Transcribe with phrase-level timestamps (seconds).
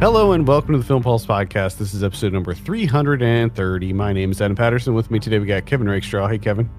[0.00, 1.76] Hello and welcome to the Film Pulse podcast.
[1.76, 3.92] This is episode number 330.
[3.92, 4.94] My name is Adam Patterson.
[4.94, 6.26] With me today we got Kevin Rakestraw.
[6.26, 6.70] Hey Kevin.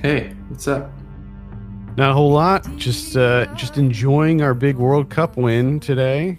[0.00, 0.90] Hey, what's up?
[1.98, 2.66] Not a whole lot.
[2.76, 6.38] Just uh just enjoying our big World Cup win today.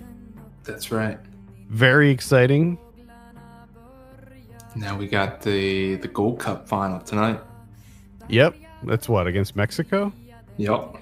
[0.63, 1.19] That's right.
[1.69, 2.79] Very exciting.
[4.75, 7.39] Now we got the the Gold Cup final tonight.
[8.29, 8.55] Yep.
[8.85, 10.11] That's what against Mexico?
[10.57, 10.95] Yep.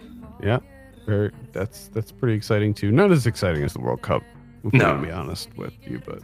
[0.44, 0.60] Yeah.
[1.06, 2.92] Very that's that's pretty exciting too.
[2.92, 4.22] Not as exciting as the World Cup.
[4.64, 4.94] If No.
[4.96, 6.20] Gonna be honest with you, but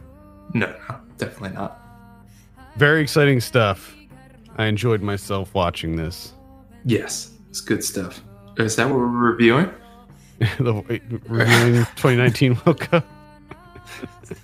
[0.54, 1.78] No, no, definitely not.
[2.76, 3.94] very exciting stuff.
[4.56, 6.32] I enjoyed myself watching this.
[6.84, 8.20] Yes, it's good stuff.
[8.58, 9.70] Is that what we're reviewing?
[10.58, 10.74] the
[11.28, 13.06] reviewing 2019 World Cup.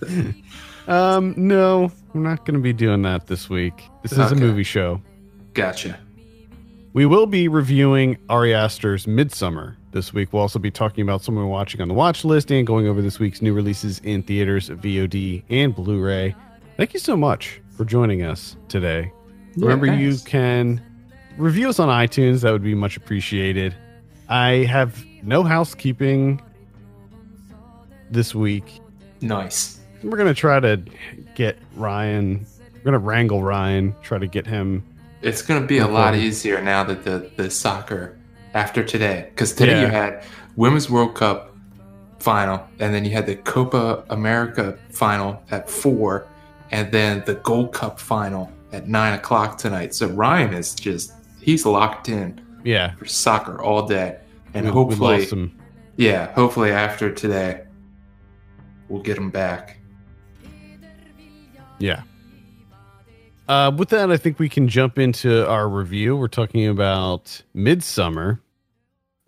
[0.88, 3.84] um, no, we're not going to be doing that this week.
[4.02, 5.00] This is a movie show.
[5.54, 5.98] Gotcha.
[6.92, 10.32] We will be reviewing Ari Aster's Midsommar this week.
[10.32, 13.00] We'll also be talking about something we're watching on the watch list and going over
[13.00, 16.36] this week's new releases in theaters, VOD, and Blu-ray.
[16.76, 19.10] Thank you so much for joining us today.
[19.54, 20.82] Yeah, Remember, you can
[21.38, 22.42] review us on iTunes.
[22.42, 23.74] That would be much appreciated.
[24.28, 26.42] I have no housekeeping
[28.10, 28.80] this week.
[29.22, 29.80] Nice.
[30.02, 30.82] We're gonna try to
[31.34, 32.46] get Ryan.
[32.74, 33.94] We're gonna wrangle Ryan.
[34.02, 34.84] Try to get him.
[35.22, 38.15] It's going to be a lot easier now that the the soccer
[38.56, 39.80] after today, because today Yeah.
[39.82, 40.24] you had
[40.56, 41.54] Women's World Cup
[42.18, 46.26] final, and then you had the Copa America final at four,
[46.70, 49.94] and then the Gold Cup final at nine o'clock tonight.
[49.94, 54.16] So Ryan is just he's locked in Yeah, for soccer all day,
[54.54, 55.52] and we- we hopefully, him.
[55.96, 57.60] yeah, hopefully after today,
[58.88, 59.78] we'll get him back.
[61.78, 62.02] Yeah.
[63.48, 66.16] Uh, with that, I think we can jump into our review.
[66.16, 68.40] We're talking about Midsommar.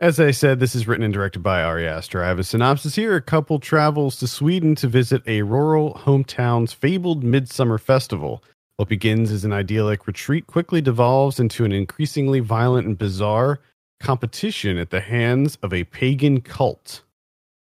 [0.00, 2.22] As I said, this is written and directed by Ari Aster.
[2.22, 3.16] I have a synopsis here.
[3.16, 8.44] A couple travels to Sweden to visit a rural hometown's fabled Midsummer Festival.
[8.76, 13.58] What begins as an idyllic retreat quickly devolves into an increasingly violent and bizarre
[13.98, 17.02] competition at the hands of a pagan cult.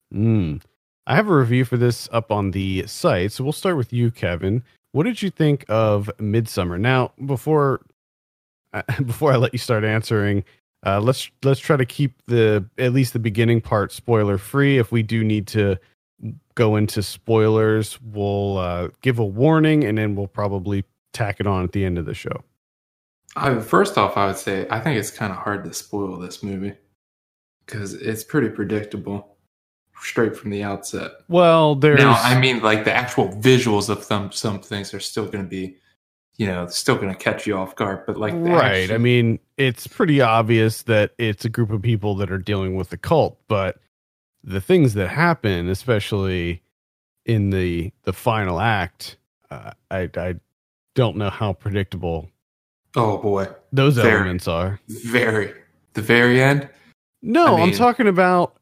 [0.09, 0.57] Hmm.
[1.05, 4.11] I have a review for this up on the site, so we'll start with you,
[4.11, 4.63] Kevin.
[4.93, 6.79] What did you think of Midsommar?
[6.79, 7.81] Now, before
[9.05, 10.45] before I let you start answering,
[10.85, 14.77] uh, let's let's try to keep the at least the beginning part spoiler free.
[14.77, 15.77] If we do need to
[16.55, 20.83] go into spoilers, we'll uh, give a warning, and then we'll probably
[21.13, 22.43] tack it on at the end of the show.
[23.35, 26.43] I, first off, I would say I think it's kind of hard to spoil this
[26.43, 26.73] movie
[27.65, 29.37] because it's pretty predictable
[30.01, 31.11] straight from the outset.
[31.29, 35.25] Well, there's Now, I mean, like the actual visuals of some some things are still
[35.25, 35.77] going to be,
[36.37, 38.05] you know, it's still going to catch you off guard.
[38.07, 38.83] But like, right.
[38.83, 42.75] action- I mean, it's pretty obvious that it's a group of people that are dealing
[42.75, 43.77] with the cult, but
[44.43, 46.61] the things that happen, especially
[47.25, 49.17] in the the final act,
[49.51, 50.35] uh, I I
[50.95, 52.29] don't know how predictable
[52.95, 54.11] oh boy, those Very.
[54.15, 54.79] elements are.
[54.87, 55.53] very
[55.93, 56.67] the very end.
[57.21, 58.57] No, I I'm mean- talking about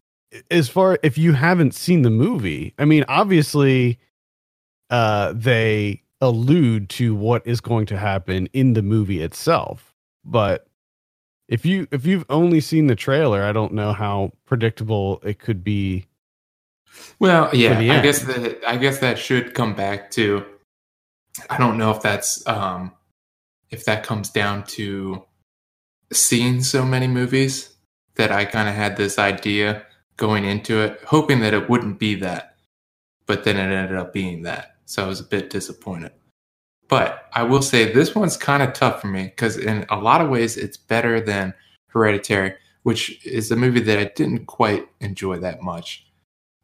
[0.51, 2.73] as far if you haven't seen the movie.
[2.77, 3.99] I mean, obviously,
[4.89, 9.93] uh, they allude to what is going to happen in the movie itself,
[10.23, 10.67] but
[11.47, 15.63] if you if you've only seen the trailer, I don't know how predictable it could
[15.63, 16.07] be.
[17.19, 20.45] Well, yeah, I guess that I guess that should come back to.
[21.49, 22.93] I don't know if that's um,
[23.69, 25.23] if that comes down to
[26.13, 27.75] seeing so many movies
[28.15, 29.85] that I kind of had this idea
[30.17, 32.55] going into it, hoping that it wouldn't be that,
[33.25, 34.70] but then it ended up being that.
[34.91, 36.11] So I was a bit disappointed.
[36.89, 40.19] But I will say this one's kind of tough for me because in a lot
[40.19, 41.53] of ways it's better than
[41.87, 46.05] Hereditary, which is a movie that I didn't quite enjoy that much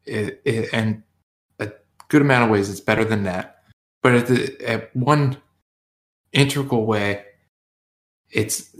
[0.04, 1.02] it, it, and
[1.58, 1.72] a
[2.08, 3.62] good amount of ways it's better than that.
[4.02, 5.38] But at, the, at one
[6.32, 7.24] integral way,
[8.30, 8.76] it's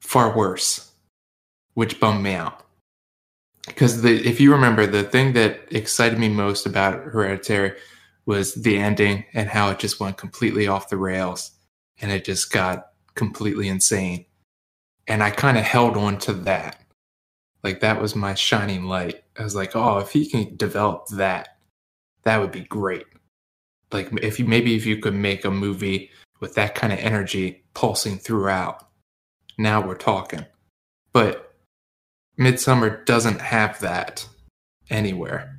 [0.00, 0.92] far worse,
[1.72, 2.66] which bummed me out.
[3.66, 7.72] Because if you remember, the thing that excited me most about Hereditary
[8.26, 11.52] was the ending and how it just went completely off the rails,
[12.00, 14.24] and it just got completely insane.
[15.06, 16.80] And I kind of held on to that
[17.62, 19.22] like that was my shining light.
[19.38, 21.58] I was like, oh, if he can develop that,
[22.22, 23.04] that would be great.
[23.92, 27.62] Like if you maybe if you could make a movie with that kind of energy
[27.74, 28.88] pulsing throughout,
[29.58, 30.46] now we're talking.
[31.12, 31.52] But
[32.38, 34.26] Midsommar doesn't have that
[34.88, 35.58] anywhere,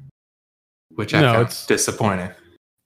[0.95, 2.31] which I No, found it's- disappointing.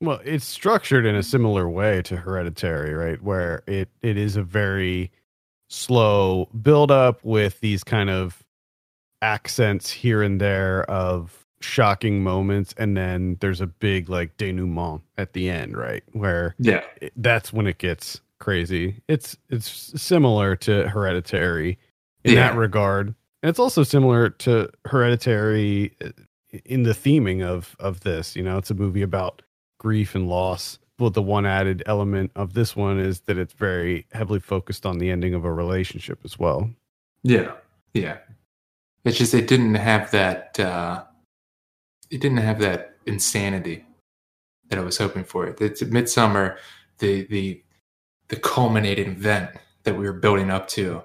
[0.02, 3.22] Well, it's structured in a similar way to Hereditary, right?
[3.22, 5.12] Where it it is a very
[5.70, 8.44] slow build up with these kind of
[9.22, 15.34] accents here and there of shocking moments and then there's a big like denouement at
[15.34, 16.84] the end right where Yeah.
[17.02, 21.80] it, that's when it gets crazy it's it's similar to hereditary
[22.24, 22.50] in Yeah.
[22.52, 23.08] that regard
[23.42, 26.10] and it's also similar to hereditary uh,
[26.66, 29.42] in the theming of of this you know it's a movie about
[29.78, 34.08] grief and loss but the one added element of this one is that it's very
[34.14, 36.70] heavily focused on the ending of a relationship as well
[37.24, 37.54] Yeah.
[37.94, 38.18] Yeah.
[39.04, 41.04] It's just it didn't have that uh
[42.10, 43.86] it didn't have that insanity
[44.70, 45.48] that I was hoping for.
[45.48, 46.58] It's Midsommar,
[47.00, 47.64] the the
[48.30, 49.52] the culminating event
[49.84, 51.04] that we were building up to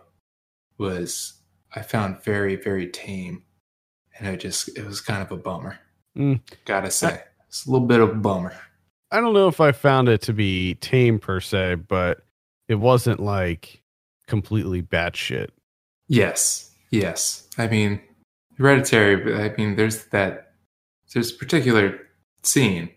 [0.78, 1.34] was
[1.74, 3.44] I found very, very tame.
[4.18, 5.78] And it just it was kind of a bummer.
[6.16, 6.40] Mm.
[6.64, 7.22] Gotta say.
[7.50, 8.54] It's a little bit of a bummer.
[9.10, 12.20] I don't know if I found it to be tame per se, but
[12.68, 13.82] it wasn't like
[14.28, 15.48] completely batshit.
[16.06, 17.48] Yes, yes.
[17.58, 18.00] I mean,
[18.56, 19.16] hereditary.
[19.16, 20.52] but I mean, there's that.
[21.12, 21.98] There's a particular
[22.44, 22.88] scene,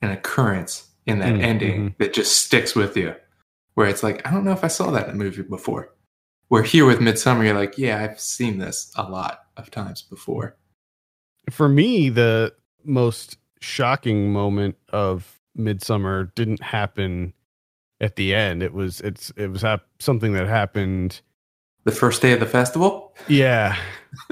[0.00, 3.14] an occurrence in that Mm, ending that just sticks with you,
[3.74, 5.92] where it's like, I don't know if I saw that in a movie before.
[6.48, 10.56] Where here with Midsommar, you're like, yeah, I've seen this a lot of times before.
[11.50, 17.32] For me, the most shocking moment of Midsommar didn't happen
[18.00, 18.62] at the end.
[18.62, 21.20] It was it's it was hap- something that happened.
[21.84, 23.14] The first day of the festival.
[23.28, 23.76] Yeah.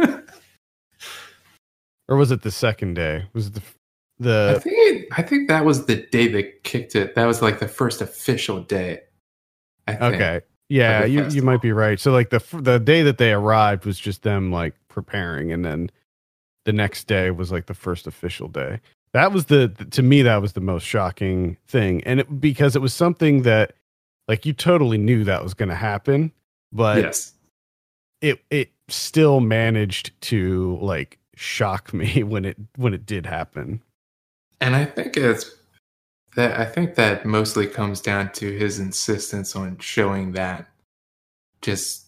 [2.08, 3.26] or was it the second day?
[3.32, 3.58] Was it
[4.18, 7.14] the I think it, I think that was the day they kicked it.
[7.14, 9.00] That was like the first official day.
[9.86, 10.14] I think.
[10.14, 10.40] okay?
[10.68, 12.00] Yeah, the you you might be right.
[12.00, 15.90] So like the the day that they arrived was just them like preparing, and then
[16.64, 18.80] the next day was like the first official day.
[19.16, 22.82] That was the to me that was the most shocking thing, and it, because it
[22.82, 23.72] was something that
[24.28, 26.32] like you totally knew that was going to happen,
[26.70, 27.32] but yes.
[28.20, 33.82] it it still managed to like shock me when it when it did happen.
[34.60, 35.50] And I think it's
[36.34, 40.68] that I think that mostly comes down to his insistence on showing that
[41.62, 42.04] just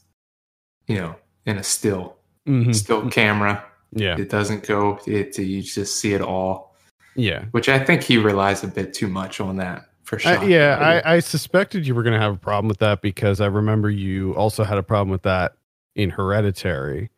[0.87, 1.17] you know
[1.47, 2.17] in a still
[2.47, 2.75] Mhm.
[2.75, 3.65] still camera.
[3.93, 6.68] Yeah, It doesn't go it you just see it all,
[7.19, 7.45] yeah.
[7.51, 11.03] which I think he relies a bit too much on that for I, yeah.
[11.05, 13.91] I, I suspected you were going to have a problem with that because I remember
[13.91, 15.53] you also had a problem with that
[15.95, 17.11] in Hereditary,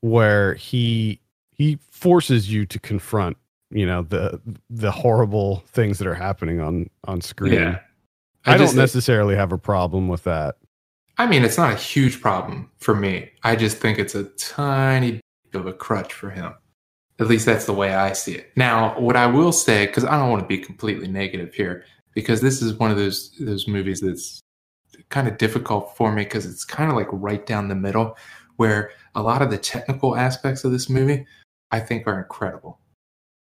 [0.00, 1.20] where he
[1.52, 3.38] he forces you to confront,
[3.70, 7.54] you know, the the horrible things that are happening on on screen.
[7.54, 7.78] Yeah.
[8.44, 10.56] I, just- don't necessarily have a problem with that.
[11.16, 13.30] I mean, it's not a huge problem for me.
[13.44, 15.20] I just think it's a tiny
[15.50, 16.52] bit of a crutch for him.
[17.20, 18.50] At least that's the way I see it.
[18.56, 22.40] Now, what I will say, because I don't want to be completely negative here, because
[22.40, 24.40] this is one of those those movies that's
[25.10, 28.16] kind of difficult for me because it's kind of like right down the middle,
[28.56, 31.26] where a lot of the technical aspects of this movie
[31.70, 32.80] I think are incredible.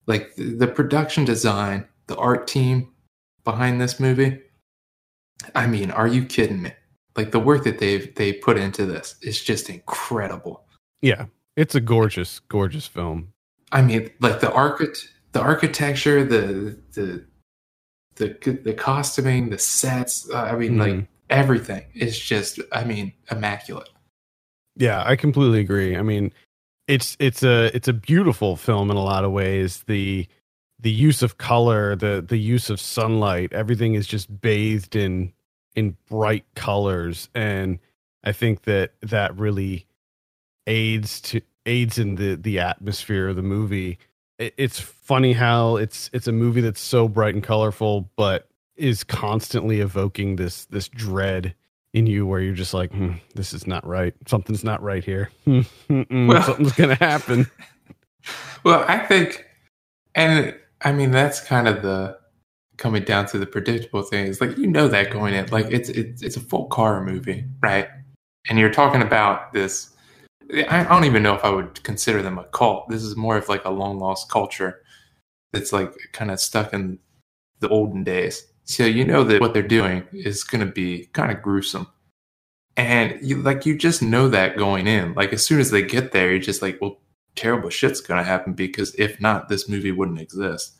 [0.06, 2.92] Like the, the production design, the art team
[3.44, 4.40] behind this movie.
[5.54, 6.72] I mean, are you kidding me?
[7.16, 10.64] like the work that they've they put into this is just incredible.
[11.00, 11.26] Yeah,
[11.56, 13.32] it's a gorgeous, gorgeous film.
[13.74, 17.24] I mean, like the archit the architecture, the the
[18.16, 20.30] the the costuming, the sets.
[20.30, 21.06] Uh, I mean, like Mhm.
[21.28, 22.60] everything is just.
[22.72, 23.90] I mean, immaculate.
[24.76, 25.96] Yeah, I completely agree.
[25.96, 26.32] I mean,
[26.88, 29.82] it's it's a it's a beautiful film in a lot of ways.
[29.86, 30.26] The
[30.80, 35.32] the use of color, the the use of sunlight, everything is just bathed in
[35.74, 37.80] in bright colors and
[38.22, 39.86] I think that that really
[40.66, 43.98] aids to aids in the the atmosphere of the movie.
[44.38, 49.04] It, it's funny how it's it's a movie that's so bright and colorful but is
[49.04, 51.54] constantly evoking this this dread
[51.92, 54.14] in you where you're just like, hmm, this is not right.
[54.26, 55.30] Something's not right here.
[55.46, 57.46] Hmm, Well- something's gonna happen.
[58.64, 59.44] Well, I think,
[60.14, 62.18] and I mean that's kind of the
[62.78, 64.40] coming down to the predictable things.
[64.40, 67.86] Like you know that going in, like it's it's it's a folk horror movie, right?
[68.48, 69.90] And you're talking about this.
[70.68, 72.88] I don't even know if I would consider them a cult.
[72.88, 74.82] This is more of like a long lost culture
[75.52, 76.98] that's like kind of stuck in
[77.60, 78.46] the olden days.
[78.64, 81.86] So you know that what they're doing is going to be kind of gruesome.
[82.76, 85.14] And you like you just know that going in.
[85.14, 86.98] Like as soon as they get there, you're just like, well,
[87.36, 90.74] terrible shit's going to happen because if not, this movie wouldn't exist.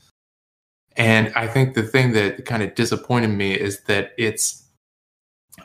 [0.97, 4.63] And I think the thing that kind of disappointed me is that it's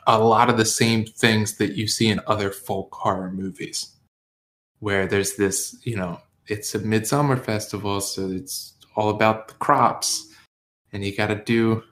[0.06, 3.94] a lot of the same things that you see in other folk horror movies,
[4.78, 10.34] where there's this, you know, it's a midsummer festival, so it's all about the crops,
[10.92, 11.82] and you got to do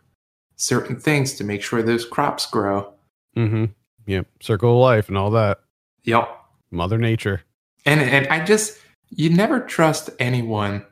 [0.57, 2.93] certain things to make sure those crops grow.
[3.37, 3.67] Mm-hmm.
[4.07, 4.27] Yep.
[4.41, 5.61] Circle of life and all that.
[6.05, 6.29] Yep.
[6.71, 7.43] Mother Nature.
[7.87, 8.79] And and I just
[9.11, 10.85] you never trust anyone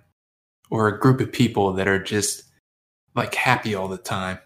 [0.71, 2.45] or a group of people that are just
[3.15, 4.39] like happy all the time.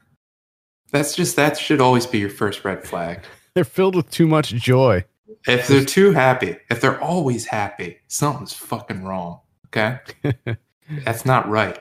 [0.91, 3.25] That's just that should always be your first red flag.
[3.55, 5.05] They're filled with too much joy.
[5.47, 9.41] If they're too happy, if they're always happy, something's fucking wrong.
[9.67, 9.99] Okay?
[11.05, 11.79] That's not right.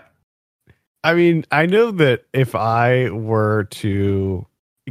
[1.04, 4.46] I mean, I know that if I were to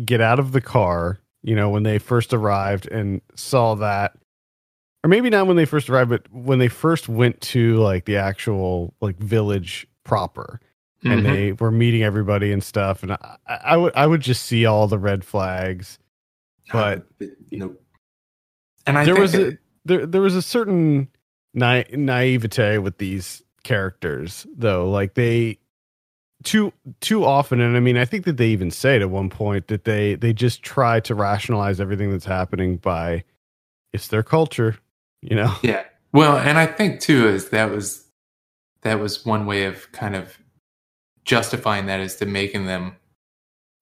[0.04, 4.16] get out of the car, you know, when they first arrived and saw that,
[5.04, 8.16] or maybe not when they first arrived, but when they first went to like the
[8.16, 10.60] actual like village proper,
[11.04, 11.24] and Mhm.
[11.24, 14.86] they were meeting everybody and stuff, and I, I would I would just see all
[14.88, 15.98] the red flags.
[16.72, 17.06] but-
[17.50, 17.82] nope.
[18.86, 21.08] And I there think was a there there was a certain
[21.54, 25.58] na- naivete with these characters though like they
[26.44, 29.28] too too often and i mean i think that they even say it at one
[29.28, 33.22] point that they they just try to rationalize everything that's happening by
[33.92, 34.76] it's their culture
[35.22, 35.84] you know Yeah.
[36.12, 38.06] Well, and I think too is that was
[38.82, 40.38] that was one way of kind of
[41.28, 42.97] justifying that is to making them,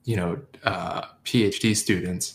[0.05, 2.35] you know, uh, PhD students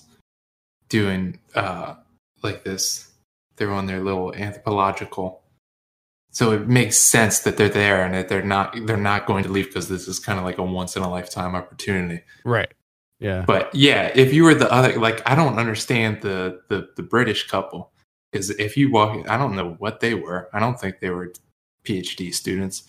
[0.88, 1.96] doing uh,
[2.42, 3.12] like this.
[3.58, 5.42] They're on their little anthropological.
[6.32, 9.50] So it makes sense that they're there and that they're not they're not going to
[9.52, 12.24] leave because this is kind of like a once in a lifetime opportunity.
[12.46, 12.74] right
[13.20, 17.04] yeah But yeah, if you were the other, like, I don't understand the the, the
[17.04, 17.92] British couple
[18.32, 20.50] because if you walk, I don't know what they were.
[20.54, 21.34] I don't think they were
[21.84, 22.84] PhD students,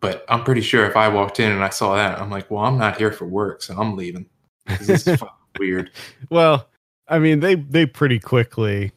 [0.00, 2.64] but I'm pretty sure if I walked in and I saw that, I'm like, well,
[2.64, 4.26] I'm not here for work, so I'm leaving.
[4.66, 5.28] This is fucking
[5.58, 5.90] weird.
[6.30, 6.68] well
[7.08, 8.92] i mean they they pretty quickly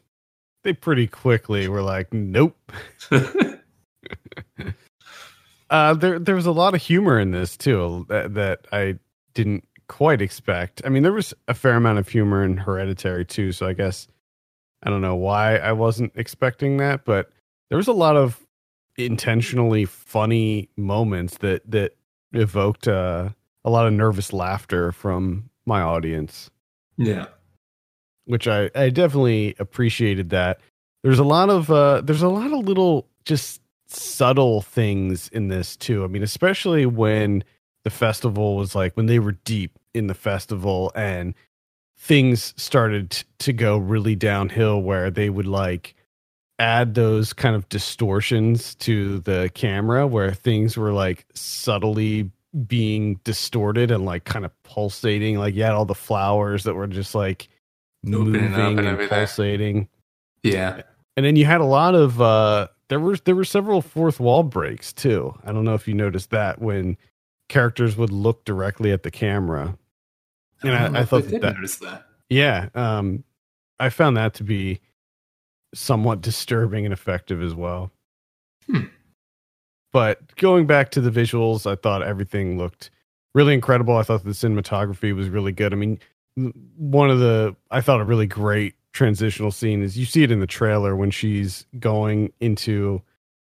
[0.63, 2.55] they pretty quickly were like nope
[5.70, 9.00] Uh, there there was a lot of humor in this too that, that I
[9.34, 10.81] didn't quite expect.
[10.84, 14.05] I mean, there was a fair amount of humor in Hereditary too, so I guess
[14.84, 17.31] I don't know why I wasn't expecting that, but
[17.70, 18.46] there was a lot of
[19.05, 21.96] intentionally funny moments that that
[22.34, 23.29] evoked uh,
[23.63, 26.50] a lot of nervous laughter from my audience
[26.98, 27.25] yeah,
[28.25, 30.60] which I, I definitely appreciated that.
[31.03, 35.75] There's a lot of uh there's a lot of little just subtle things in this
[35.75, 36.03] too.
[36.03, 37.43] I mean, especially when
[37.84, 41.34] the festival was like when they were deep in the festival and
[41.98, 45.96] things started to go really downhill where they would like
[46.62, 52.30] add those kind of distortions to the camera where things were like subtly
[52.68, 56.86] being distorted and like kind of pulsating like you had all the flowers that were
[56.88, 57.48] just like
[58.03, 59.88] moving and and, pulsating.
[60.44, 60.82] Yeah,
[61.18, 64.44] and then you had a lot of uh there were there were several fourth wall
[64.44, 65.34] breaks too.
[65.44, 66.96] I don't know if you noticed that when
[67.50, 69.77] characters would look directly at the camera.
[70.62, 72.03] And I- don't I thought that- that.
[72.30, 73.24] yeah um
[73.80, 74.80] i found that to be
[75.74, 77.92] somewhat disturbing and effective as well.
[78.68, 78.86] Hmm.
[79.92, 82.92] but going back to the visuals i thought everything looked
[83.34, 83.98] really incredible.
[83.98, 85.74] I thought the cinematography was really good.
[85.74, 86.00] I mean
[86.78, 90.40] one of the i thought a really great transitional scene is you see it in
[90.40, 93.01] the trailer when she's going into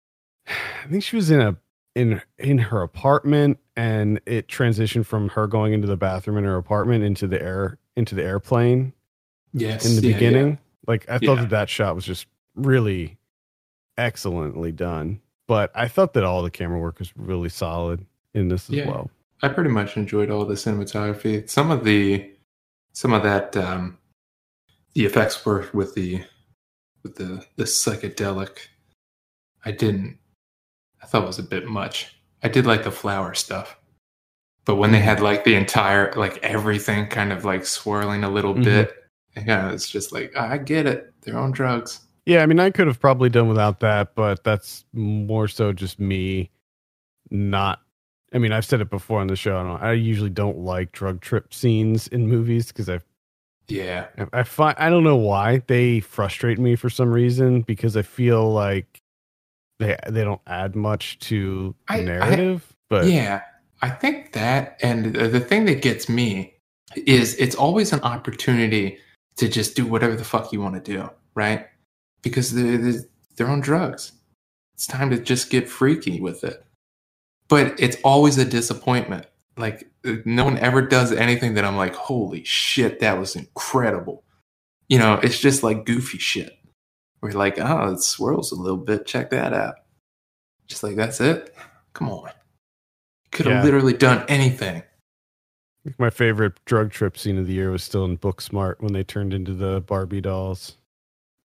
[0.48, 1.56] i think she was in a
[1.94, 6.56] in in her apartment and it transitioned from her going into the bathroom in her
[6.56, 8.92] apartment into the air into the airplane
[9.52, 10.58] Yes, in the yeah, beginning
[10.90, 11.40] like i thought Yeah.
[11.42, 13.16] that that shot was just really
[13.98, 18.04] excellently done but i thought that all the camera work was really solid
[18.34, 18.88] in this as Yeah.
[18.88, 19.10] well
[19.42, 21.48] I pretty much enjoyed all the cinematography.
[21.48, 22.30] Some of the
[22.92, 23.96] some of that um
[24.94, 26.22] the effects work with the
[27.02, 28.58] with the the psychedelic
[29.64, 30.18] I didn't
[31.02, 32.14] I thought was a bit much.
[32.42, 33.78] I did like the flower stuff.
[34.66, 38.52] But when they had like the entire like everything kind of like swirling a little
[38.54, 38.64] Mhm.
[38.64, 38.99] bit,
[39.36, 41.12] yeah, it's just like I get it.
[41.22, 42.00] They're on drugs.
[42.26, 45.98] Yeah, I mean, I could have probably done without that, but that's more so just
[45.98, 46.50] me
[47.30, 47.80] not.
[48.32, 49.56] I mean, I've said it before on the show.
[49.58, 53.04] I, don't, I usually don't like drug trip scenes in movies because I've
[53.68, 54.06] Yeah.
[54.32, 58.52] I find I don't know why they frustrate me for some reason because I feel
[58.52, 59.00] like
[59.80, 62.76] they they don't add much to the I- I- narrative.
[62.88, 63.42] but yeah,
[63.82, 66.54] I think that, and the the thing that gets me
[67.06, 68.98] is it's always an opportunity
[69.40, 71.66] to just do whatever the fuck you want to do, right?
[72.22, 73.00] Because they're, they're,
[73.36, 74.12] they're on drugs.
[74.74, 76.64] It's time to just get freaky with it.
[77.48, 79.26] But it's always a disappointment.
[79.56, 79.90] Like,
[80.24, 84.24] no one ever does anything that I'm like, holy shit, that was incredible.
[84.88, 86.52] You know, it's just like goofy shit.
[87.20, 89.06] We're like, oh, it swirls a little bit.
[89.06, 89.74] Check that out.
[90.66, 91.54] Just like, that's it.
[91.92, 92.30] Come on.
[93.32, 93.62] Could have Yeah.
[93.64, 94.82] literally done anything.
[95.98, 99.32] My favorite drug trip scene of the year was still in Booksmart when they turned
[99.34, 100.76] into the Barbie dolls.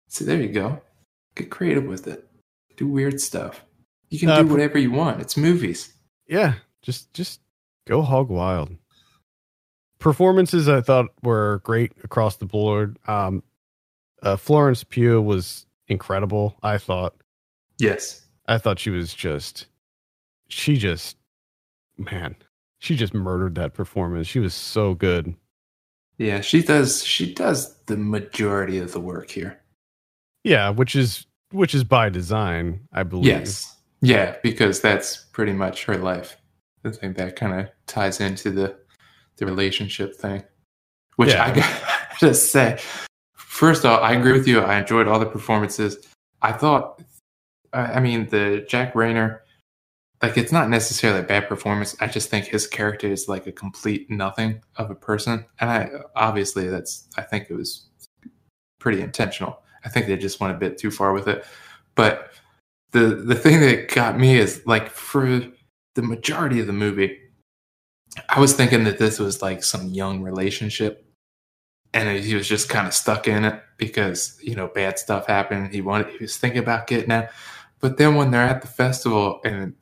[0.08, 0.82] See, there you go.
[1.36, 2.28] Get creative with it.
[2.78, 3.64] do weird stuff.
[4.10, 5.22] You can Uh, do whatever you want.
[5.22, 5.94] It's movies.
[6.28, 7.40] Yeah, just just
[7.86, 8.76] go hog wild.
[10.00, 12.98] Performances I thought were great across the board.
[13.08, 13.44] Um,
[14.24, 16.58] uh, Florence Pugh was incredible.
[16.64, 17.16] I thought.
[17.78, 18.26] Yes.
[18.48, 19.68] I thought she was just.
[20.48, 21.18] She just,
[21.98, 22.36] man,
[22.82, 24.26] she just murdered that performance.
[24.26, 25.36] She was so good.
[26.18, 27.04] Yeah, she does.
[27.04, 29.62] She does the majority of the work here.
[30.44, 33.26] Yeah, which is which is by design, I believe.
[33.28, 33.78] Yes.
[34.02, 36.38] Yeah, because that's pretty much her life.
[36.84, 38.76] I think that kind of ties into the
[39.38, 40.44] the relationship thing.
[41.18, 41.44] Which Yeah.
[42.12, 42.80] I gotta say,
[43.36, 44.60] first off, I agree with you.
[44.60, 45.98] I enjoyed all the performances.
[46.42, 47.04] I thought,
[47.74, 49.42] I I mean, the Jack Reynor,
[50.22, 51.96] like it's not necessarily a bad performance.
[52.00, 55.90] I just think his character is like a complete nothing of a person, and I
[56.16, 57.88] obviously that's I think it was
[58.80, 59.64] pretty intentional.
[59.84, 61.44] I think they just went a bit too far with it,
[61.96, 62.32] but
[62.92, 65.42] the the thing that got me is like for
[65.96, 67.18] the majority of the movie,
[68.30, 71.04] I was thinking that this was like some young relationship,
[71.94, 75.74] and he was just kind of stuck in it because you know bad stuff happened.
[75.74, 77.30] He wanted he was thinking about getting out,
[77.80, 79.74] but then when they're at the festival and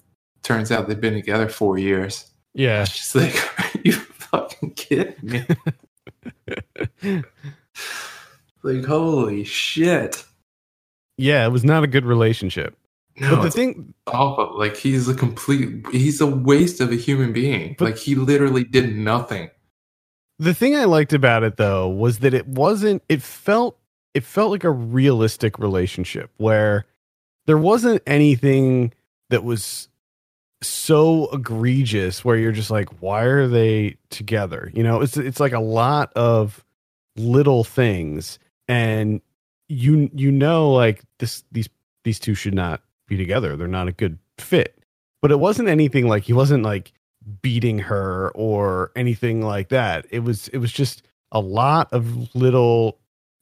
[0.43, 2.83] turns out they've been together four years, Yeah.
[2.85, 3.35] She's like,
[3.75, 5.45] are you fucking kidding me?
[8.63, 10.23] like holy shit!
[11.17, 12.75] yeah, it was not a good relationship.
[13.19, 14.57] No, but the thing awful.
[14.57, 17.75] Like he's a complete he's a waste of a human being.
[17.77, 19.49] But- like he literally did nothing.
[20.41, 23.77] The thing I liked about it though was that it wasn't it felt
[24.13, 26.85] it felt like a realistic relationship where
[27.45, 28.93] there wasn't anything
[29.29, 29.88] that was
[30.61, 34.71] so egregious where you're just like why are they together?
[34.73, 36.63] You know, it's it's like a lot of
[37.15, 39.21] little things and
[39.67, 41.69] you you know like this these
[42.03, 43.55] these two should not be together.
[43.55, 44.75] They're not a good fit.
[45.21, 46.93] But it wasn't anything like he wasn't like
[47.41, 50.05] beating her or anything like that.
[50.09, 52.97] It was it was just a lot of little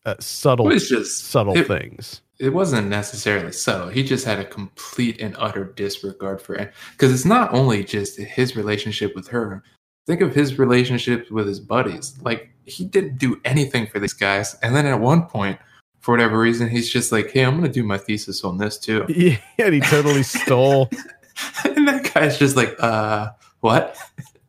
[0.05, 2.21] uh, subtle just subtle it- things.
[2.39, 3.89] It wasn't necessarily subtle.
[3.89, 6.73] He just had a complete and utter disregard for it.
[6.91, 9.63] Because it's not only just his relationship with her.
[10.05, 12.17] Think of his relationships with his buddies.
[12.21, 14.55] Like he didn't do anything for these guys.
[14.61, 15.59] And then at one point,
[15.99, 18.77] for whatever reason, he's just like, "Hey, I'm going to do my thesis on this
[18.77, 20.89] too." Yeah, and he totally stole.
[21.65, 23.97] and that guy's just like, "Uh, what?"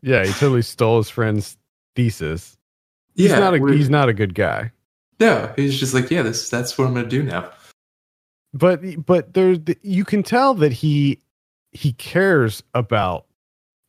[0.01, 1.57] Yeah, he totally stole his friend's
[1.95, 2.57] thesis.
[3.15, 4.71] He's not a he's not a good guy.
[5.19, 7.51] No, he's just like, "Yeah, this that's what I'm going to do now."
[8.53, 11.21] But but there you can tell that he
[11.71, 13.25] he cares about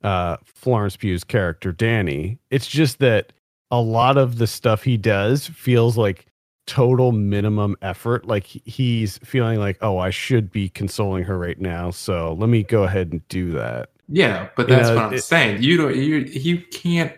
[0.04, 2.38] uh Florence Pugh's character Danny.
[2.50, 3.32] It's just that
[3.70, 6.26] a lot of the stuff he does feels like
[6.66, 8.26] total minimum effort.
[8.26, 12.62] Like he's feeling like, oh, I should be consoling her right now, so let me
[12.62, 13.90] go ahead and do that.
[14.08, 15.62] Yeah, but You that's know, what I'm it- saying.
[15.62, 17.12] You don't you you can't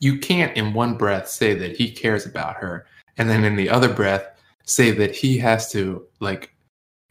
[0.00, 3.70] you can't in one breath say that he cares about her and then in the
[3.70, 4.26] other breath
[4.66, 6.52] say that he has to like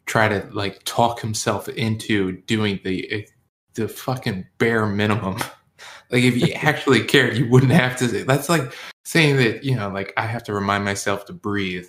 [0.06, 3.22] try to like talk himself into doing the eh,
[3.74, 5.38] the fucking bare minimum.
[6.12, 8.74] Like if you actually cared, you wouldn't have to say that's like
[9.06, 11.88] saying that, you know, like I have to remind myself to breathe.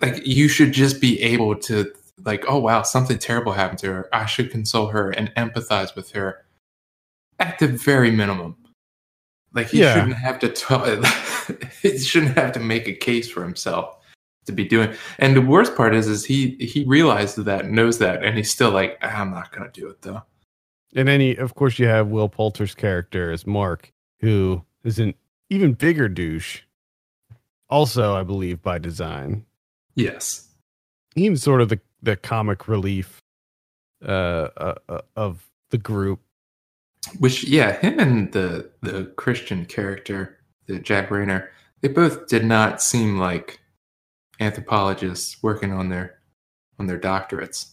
[0.00, 1.92] Like you should just be able to
[2.24, 4.08] like, oh wow, something terrible happened to her.
[4.14, 6.46] I should console her and empathize with her
[7.38, 8.56] at the very minimum.
[9.52, 9.92] Like he Yeah.
[9.92, 11.02] shouldn't have to tell
[11.82, 13.97] he shouldn't have to make a case for himself
[14.48, 14.92] to be doing.
[15.18, 18.72] And the worst part is is he he realizes that, knows that, and he's still
[18.72, 20.22] like, "Ah, I'm not gonna do it though.
[20.94, 25.14] And then, he, of course, you have Will Poulter's character as Mark, who is an
[25.50, 26.62] even bigger douche.
[27.68, 29.44] Also, I believe by design.
[29.94, 30.48] Yes.
[31.14, 33.20] He's sort of the the comic relief
[34.06, 36.20] uh, uh, uh, of the group.
[37.18, 41.48] Which yeah, him and the the Christian character, the Jack Reynor,
[41.80, 43.60] they both did not seem like
[44.40, 46.18] anthropologists working on their
[46.78, 47.70] on their doctorates.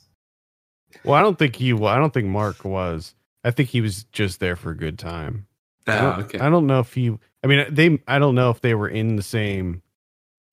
[1.04, 1.74] Well, I don't think he.
[1.74, 3.16] I don't think Mark was.
[3.44, 5.48] I think he was just there for a good time.
[5.88, 6.40] I Oh, don't, okay.
[6.40, 7.18] I don't know if he.
[7.44, 8.00] I mean, they.
[8.08, 9.82] I don't know if they were in the same.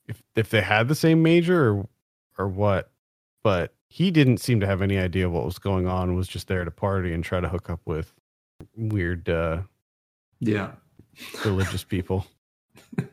[0.07, 1.89] If if they had the same major or
[2.39, 2.91] or what,
[3.43, 6.17] but he didn't seem to have any idea what was going on.
[6.17, 8.13] Was just there to party and try to hook up with
[8.77, 9.63] weird uh,
[10.41, 10.73] yeah.
[11.45, 12.27] religious people.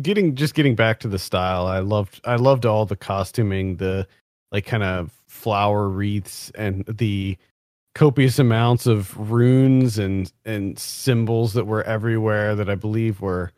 [0.00, 4.06] getting just getting back to the style, I loved I loved all the costuming, the
[4.52, 7.36] like kind of flower wreaths and the
[7.94, 13.52] copious amounts of runes and and symbols that were everywhere that I believe were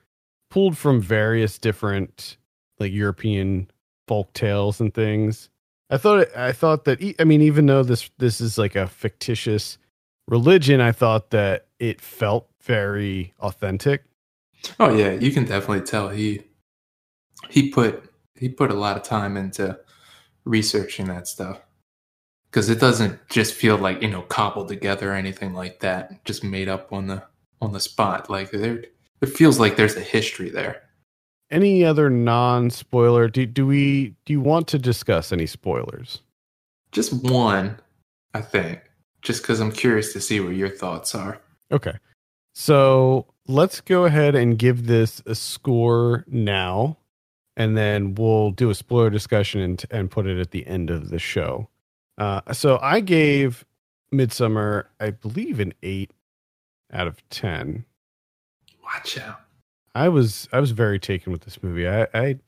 [0.51, 2.37] pulled from various different
[2.79, 3.70] like European
[4.07, 5.51] folk tales and things.
[5.90, 9.79] I thought I thought that i mean even though this this is like a fictitious
[10.29, 14.05] religion, I thought that it felt very authentic.
[14.78, 16.42] Oh yeah, you can definitely tell he
[17.48, 19.78] he put he put a lot of time into
[20.44, 21.60] researching that stuff
[22.50, 26.42] because it doesn't just feel like you know cobbled together or anything like that, just
[26.42, 27.22] made up on the
[27.60, 28.30] on the spot.
[28.30, 28.84] Like there,
[29.20, 30.82] it feels like there's a history there.
[31.50, 33.28] Any other non-spoiler?
[33.28, 36.22] Do do we do you want to discuss any spoilers?
[36.92, 37.78] Just one,
[38.34, 38.80] I think,
[39.22, 41.40] just because I'm curious to see what your thoughts are.
[41.70, 41.96] Okay.
[42.54, 46.98] So let's go ahead and give this a score now,
[47.56, 51.08] and then we'll do a spoiler discussion and, and put it at the end of
[51.11, 51.68] the show.
[52.16, 53.64] Uh, so I gave
[54.12, 56.12] Midsommar, I believe, an eight
[56.92, 57.84] out of ten.
[58.82, 59.40] Watch out.
[59.94, 61.88] I was I was very taken with this movie.
[61.88, 62.38] I, I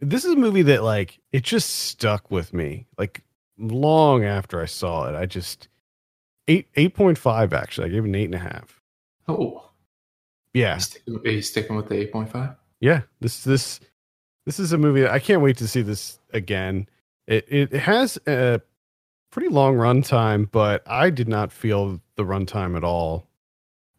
[0.00, 3.22] this is a movie that like it just stuck with me like
[3.58, 5.14] long after I saw it.
[5.14, 5.68] I just
[6.48, 7.88] eight eight point five actually.
[7.88, 8.80] I gave it an eight and a half.
[9.28, 9.70] Oh,
[10.54, 12.50] Yeah, you sticking, you sticking with the eight point five?
[12.80, 13.02] yeah.
[13.20, 13.80] This this
[14.46, 16.88] this is a movie that I can't wait to see this again.
[17.26, 18.60] It it has a
[19.30, 23.26] pretty long runtime, but I did not feel the runtime at all.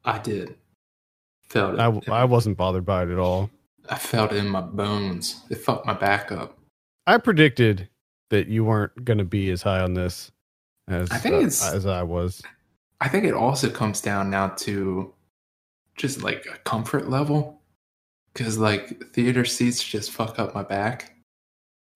[0.05, 0.55] I did.
[1.49, 1.79] Felt it.
[1.79, 3.49] I I wasn't bothered by it at all.
[3.89, 5.43] I felt it in my bones.
[5.49, 6.57] It fucked my back up.
[7.05, 7.89] I predicted
[8.29, 10.31] that you weren't going to be as high on this
[10.87, 12.41] as I think uh, it's- as I was.
[13.01, 15.13] I think it also comes down now to
[15.95, 17.61] just like a comfort level.
[18.33, 21.15] Cause like theater seats just fuck up my back.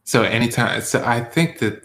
[0.06, 1.84] So anytime, so I think that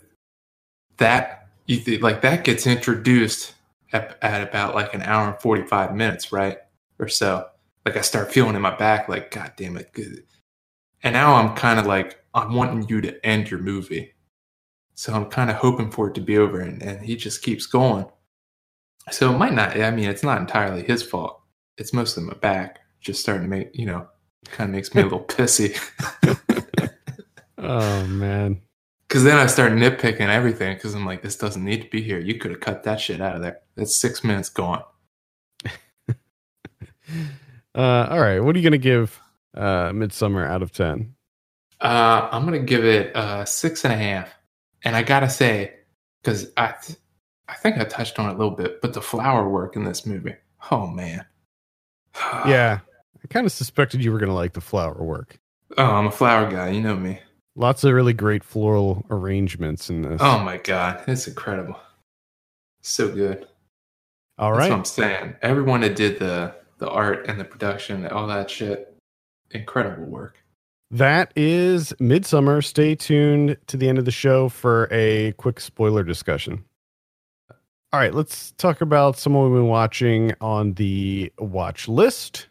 [0.99, 3.55] that you like that gets introduced
[3.93, 6.59] at, at about like an hour and 45 minutes, right?
[6.99, 7.49] Or so.
[7.85, 9.93] Like I start feeling in my back, like, God damn it.
[9.93, 10.23] good."
[11.03, 14.15] And now I'm kind of like, I'm wanting you to end your movie.
[14.95, 17.67] So I'm kind of hoping for it to be over and, and he just keeps
[17.67, 18.07] going.
[19.11, 19.79] So it might not.
[19.79, 21.43] I mean, it's not entirely his fault.
[21.77, 24.09] It's mostly my back just starting to make you know,
[24.47, 25.79] kind of makes me a little pissy.
[27.65, 28.61] Oh man.
[29.09, 30.77] Because then I start nitpicking everything.
[30.77, 32.19] Because I'm like, this doesn't need to be here.
[32.19, 33.61] You could have cut that shit out of there.
[33.77, 34.83] That's six minutes gone.
[37.77, 38.39] Uh, all right.
[38.39, 39.21] What are you going to give
[39.57, 41.13] uh, Midsommar out of 10?
[41.81, 44.33] Uh, I'm gonna give it uh six and a half.
[44.85, 45.75] And I gotta say,
[46.23, 46.99] because I, th-
[47.49, 50.07] I think I touched on it a little bit, but the flower work in this
[50.07, 50.37] movie.
[50.71, 51.27] Oh man.
[52.47, 52.81] Yeah.
[53.23, 55.39] I kind of suspected you were going to like the flower work.
[55.79, 56.69] Oh, I'm a flower guy.
[56.71, 57.21] You know me.
[57.57, 60.21] Lots of really great floral arrangements in this.
[60.23, 61.79] Oh my god, it's incredible.
[62.83, 63.47] So good.
[64.39, 64.71] all That's right.
[64.71, 65.37] what I'm saying.
[65.41, 68.95] Everyone that did the the art and the production, all that shit,
[69.53, 70.37] incredible work.
[70.91, 72.63] That is Midsommar.
[72.63, 76.65] Stay tuned to the end of the show for a quick spoiler discussion.
[77.95, 82.49] All right, let's talk about someone we've been watching on the watch list.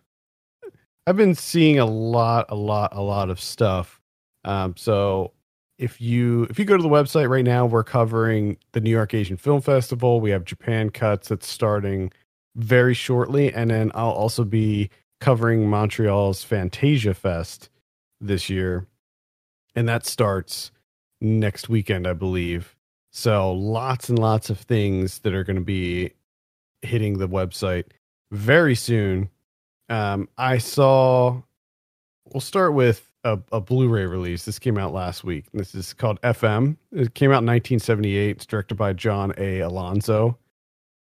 [1.05, 3.99] I've been seeing a lot, a lot, a lot of stuff.
[4.45, 5.33] Um, so
[5.77, 9.13] if you if you go to the website right now, we're covering the New York
[9.13, 10.21] Asian Film Festival.
[10.21, 12.13] We have Japan cuts that's starting
[12.55, 17.69] very shortly, and then I'll also be covering Montreal's Fantasia Fest
[18.21, 18.87] this year,
[19.75, 20.71] and that starts
[21.19, 22.72] next weekend, I believe.
[23.15, 26.11] So lots and lots of things that are going to be
[26.81, 27.85] hitting the website
[28.31, 29.29] very soon.
[29.87, 31.41] Um, I saw.
[32.33, 34.45] We'll start with a, a Blu-ray release.
[34.45, 35.45] This came out last week.
[35.53, 36.77] This is called FM.
[36.91, 38.31] It came out in 1978.
[38.31, 39.59] It's directed by John A.
[39.59, 40.37] Alonzo.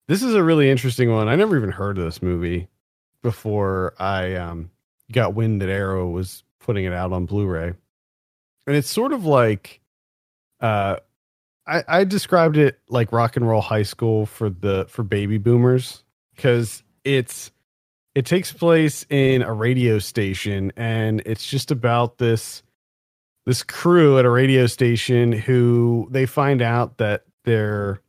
[0.09, 1.29] This is a really interesting one.
[1.29, 2.67] I never even heard of this movie
[3.23, 4.71] before I um,
[5.13, 7.75] got wind that Arrow was putting it out on Blu-ray,
[8.67, 9.81] and it's sort of like,
[10.61, 10.97] uh,
[11.67, 16.03] I, I described it like rock and roll high school for the for baby boomers
[16.35, 17.51] because it's
[18.15, 22.63] it takes place in a radio station and it's just about this
[23.47, 28.01] this crew at a radio station who they find out that their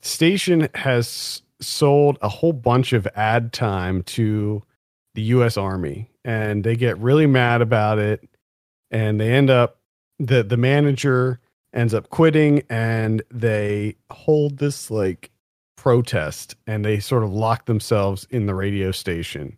[0.00, 4.62] station has sold a whole bunch of ad time to
[5.14, 8.28] the US Army and they get really mad about it
[8.90, 9.78] and they end up
[10.18, 11.40] the the manager
[11.72, 15.30] ends up quitting and they hold this like
[15.76, 19.56] protest and they sort of lock themselves in the radio station.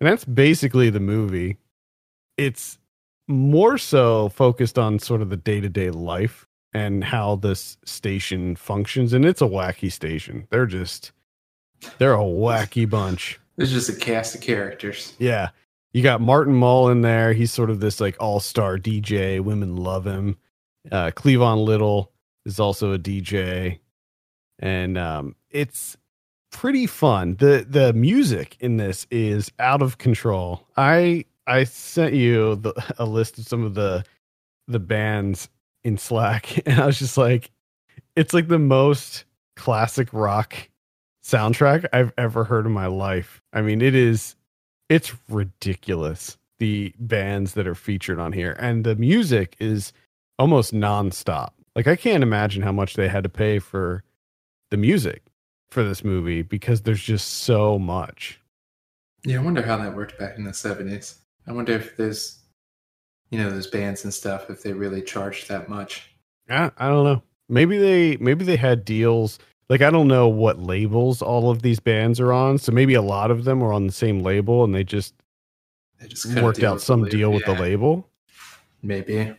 [0.00, 1.58] And that's basically the movie.
[2.36, 2.78] It's
[3.28, 9.24] more so focused on sort of the day-to-day life and how this station functions and
[9.24, 10.46] it's a wacky station.
[10.50, 11.12] They're just
[11.98, 13.38] they're a wacky bunch.
[13.56, 15.14] It's just a cast of characters.
[15.18, 15.50] Yeah.
[15.92, 17.32] You got Martin Mull in there.
[17.32, 19.40] He's sort of this like all-star DJ.
[19.40, 20.36] Women love him.
[20.90, 22.12] Uh Cleavon Little
[22.46, 23.78] is also a DJ,
[24.58, 25.96] and um, it's
[26.52, 27.36] pretty fun.
[27.36, 30.66] the The music in this is out of control.
[30.76, 34.04] I I sent you the, a list of some of the
[34.68, 35.48] the bands
[35.84, 37.50] in Slack, and I was just like,
[38.16, 39.24] it's like the most
[39.56, 40.56] classic rock
[41.24, 43.42] soundtrack I've ever heard in my life.
[43.52, 44.36] I mean, it is
[44.88, 49.92] it's ridiculous the bands that are featured on here and the music is
[50.38, 51.50] almost nonstop.
[51.76, 54.04] Like I can't imagine how much they had to pay for
[54.70, 55.22] the music
[55.70, 58.40] for this movie because there's just so much.
[59.24, 61.16] Yeah, I wonder how that worked back in the 70s.
[61.46, 62.44] I wonder if there's
[63.34, 66.14] you know, those bands and stuff if they really charged that much.
[66.48, 67.20] Yeah, I don't know.
[67.48, 71.80] Maybe they maybe they had deals like I don't know what labels all of these
[71.80, 74.72] bands are on, so maybe a lot of them are on the same label and
[74.72, 75.14] they just
[76.00, 78.08] They just worked out some deal with the yeah, label.
[78.82, 79.34] Maybe.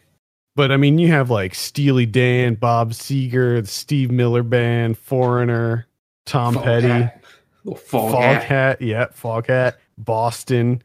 [0.56, 5.86] But I mean, you have like Steely Dan, Bob Seger, the Steve Miller Band, Foreigner,
[6.26, 7.20] Tom Petty, Foghat.
[7.66, 8.82] Little fog, Foghat, hat.
[8.82, 10.82] yeah, Foghat, Boston.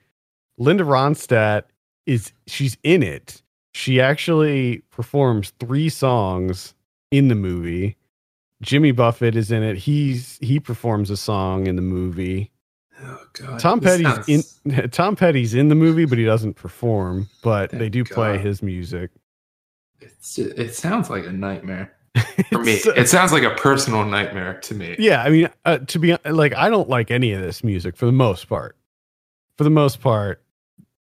[0.58, 1.64] Linda Ronstadt
[2.06, 3.42] is she's in it.
[3.72, 6.74] She actually performs three songs
[7.12, 7.96] in the movie.
[8.62, 9.76] Jimmy Buffett is in it.
[9.76, 12.50] He's he performs a song in the movie.
[13.02, 13.60] Oh god.
[13.60, 17.28] Tom This Petty's sounds- in Tom Petty's in the movie, but he doesn't perform.
[17.42, 19.10] But they Thank do play his music.
[20.00, 21.92] It's, it sounds like a nightmare
[22.50, 22.80] for me.
[22.86, 24.96] Uh, It sounds like a personal nightmare to me.
[24.98, 28.06] yeah, I mean, uh, to be like, I don't like any of this music for
[28.06, 28.76] the most part.
[29.56, 30.42] For the most part,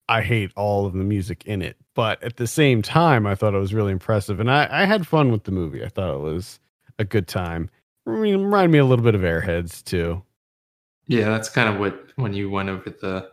[0.08, 1.76] I hate all of the music in it.
[1.94, 5.06] But at the same time, I thought it was really impressive, and I, I had
[5.06, 5.84] fun with the movie.
[5.84, 6.58] I thought it was
[6.98, 7.68] a good time.
[8.06, 10.22] I mean, reminded me a little bit of Airheads too.
[11.06, 13.30] Yeah, that's kind of what when you went over the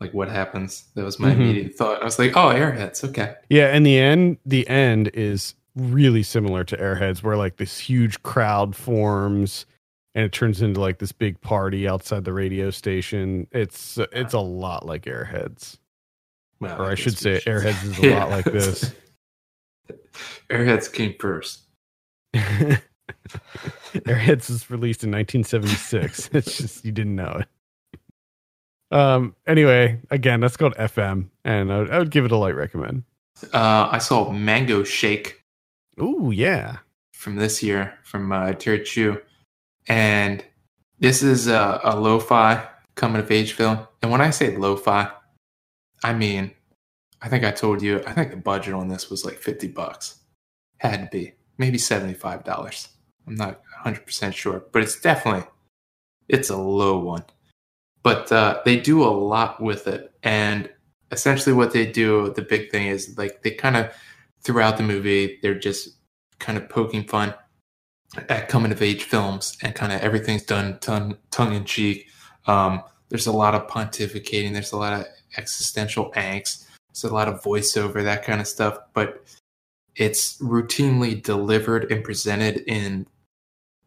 [0.00, 0.84] like what happens.
[0.94, 1.34] That was my Mhm.
[1.36, 2.02] immediate thought.
[2.02, 3.02] I was like, oh, Airheads.
[3.08, 3.34] Okay.
[3.48, 8.22] Yeah, and the end, the end is really similar to Airheads, where like this huge
[8.22, 9.66] crowd forms,
[10.14, 13.46] and it turns into like this big party outside the radio station.
[13.52, 15.78] It's it's a lot like Airheads.
[16.60, 18.92] Well, or I guess should say Airheads is a lot like this.
[20.50, 21.62] Airheads came first.
[23.94, 26.30] Airheads was released in 1976.
[26.32, 27.48] it's just you didn't know it.
[28.90, 29.34] Um.
[29.46, 33.04] Anyway, again, that's called FM, and I would, I would give it a light recommend.
[33.52, 35.42] Uh, I saw Mango Shake
[36.00, 36.78] Ooh, yeah.
[37.12, 39.20] from this year from uh, Terry Chu,
[39.88, 40.44] and
[41.00, 43.86] this is a, a lo-fi coming of age film.
[44.02, 45.10] And when I say lo-fi,
[46.04, 46.52] I mean,
[47.20, 50.20] I think I told you, I think the budget on this was like fifty bucks,
[50.78, 52.88] had to be maybe seventy-five dollars.
[53.26, 55.48] I'm not 100 percent sure, but it's definitely
[56.28, 57.24] it's a low one.
[58.04, 60.70] But uh, they do a lot with it, and
[61.10, 63.92] essentially what they do, the big thing is like they kind of
[64.42, 65.96] throughout the movie, they're just
[66.38, 67.34] kind of poking fun
[68.28, 72.08] at coming of age films and kind of everything's done tongue, tongue in cheek.
[72.46, 77.28] Um, there's a lot of pontificating, there's a lot of existential angst, there's a lot
[77.28, 79.24] of voiceover, that kind of stuff, but
[79.96, 83.06] it's routinely delivered and presented in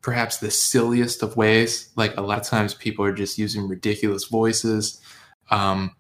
[0.08, 1.90] perhaps the silliest of ways.
[1.98, 5.02] Like a lot of times people are just using ridiculous voices.
[5.52, 5.98] Um,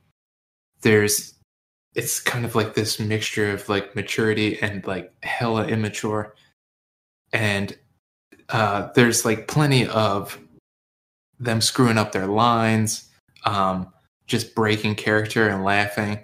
[0.80, 1.34] there's
[1.93, 6.36] it's kind of like this mixture of like maturity and like hella immature
[7.34, 7.78] and
[8.48, 10.39] uh there's like plenty of
[11.39, 13.10] them screwing up their lines
[13.43, 13.91] um
[14.28, 16.24] just breaking character and laughing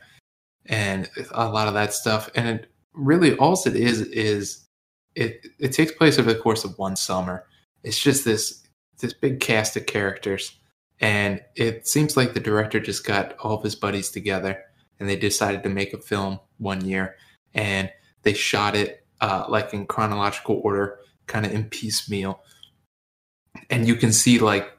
[0.68, 4.68] and a lot of that stuff and it really all it is is
[5.16, 7.46] it it takes place over the course of one summer
[7.84, 8.64] it's just this
[9.00, 10.58] this big cast of characters.
[11.00, 14.64] And it seems like the director just got all of his buddies together
[15.00, 17.18] and they decided to make a film one year.
[17.54, 17.92] And
[18.22, 22.42] they shot it uh, like in chronological order kind of in piecemeal.
[23.70, 24.72] And you can see like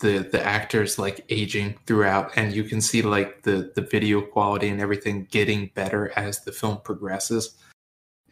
[0.00, 2.32] the the actors like aging throughout.
[2.36, 6.52] And you can see like the the video quality and everything getting better as the
[6.52, 7.56] film progresses.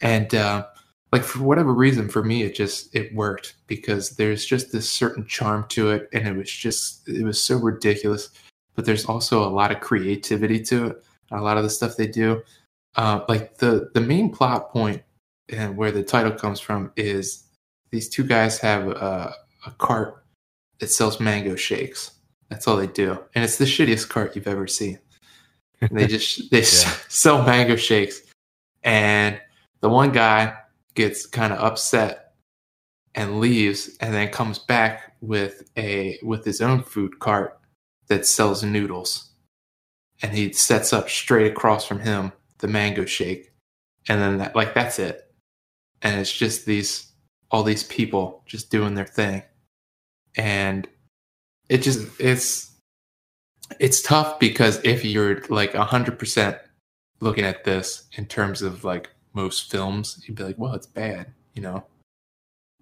[0.01, 0.67] And uh
[1.13, 5.27] like for whatever reason for me it just it worked because there's just this certain
[5.27, 8.31] charm to it and it was just it was so ridiculous.
[8.75, 12.07] But there's also a lot of creativity to it a lot of the stuff they
[12.07, 12.43] do.
[12.97, 15.03] Uh, like the the main plot point
[15.49, 17.45] and where the title comes from is
[17.91, 19.35] these two guys have a,
[19.67, 20.25] a cart
[20.79, 22.13] that sells mango shakes.
[22.49, 23.19] That's all they do.
[23.35, 24.99] And it's the shittiest cart you've ever seen.
[25.81, 26.65] And they just they Yeah.
[27.09, 28.23] sell mango shakes.
[28.83, 29.39] And
[29.81, 30.57] the one guy
[30.97, 32.33] gets kind of upset
[33.15, 37.59] and leaves and then comes back with a with his own food cart
[38.09, 39.31] that sells noodles.
[40.23, 43.53] And he sets up straight across from him the mango shake.
[44.09, 45.31] And then that like that's it.
[46.03, 47.13] And it's just these
[47.51, 49.43] all these people just doing their thing,
[50.37, 50.89] and
[51.69, 52.73] it just it's
[53.81, 56.59] it's tough because if you're like hundred percent
[57.21, 61.33] looking at this in terms of like most films, you'd be like, well, it's bad,
[61.55, 61.85] you know,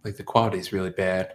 [0.05, 1.35] like the quality is really bad.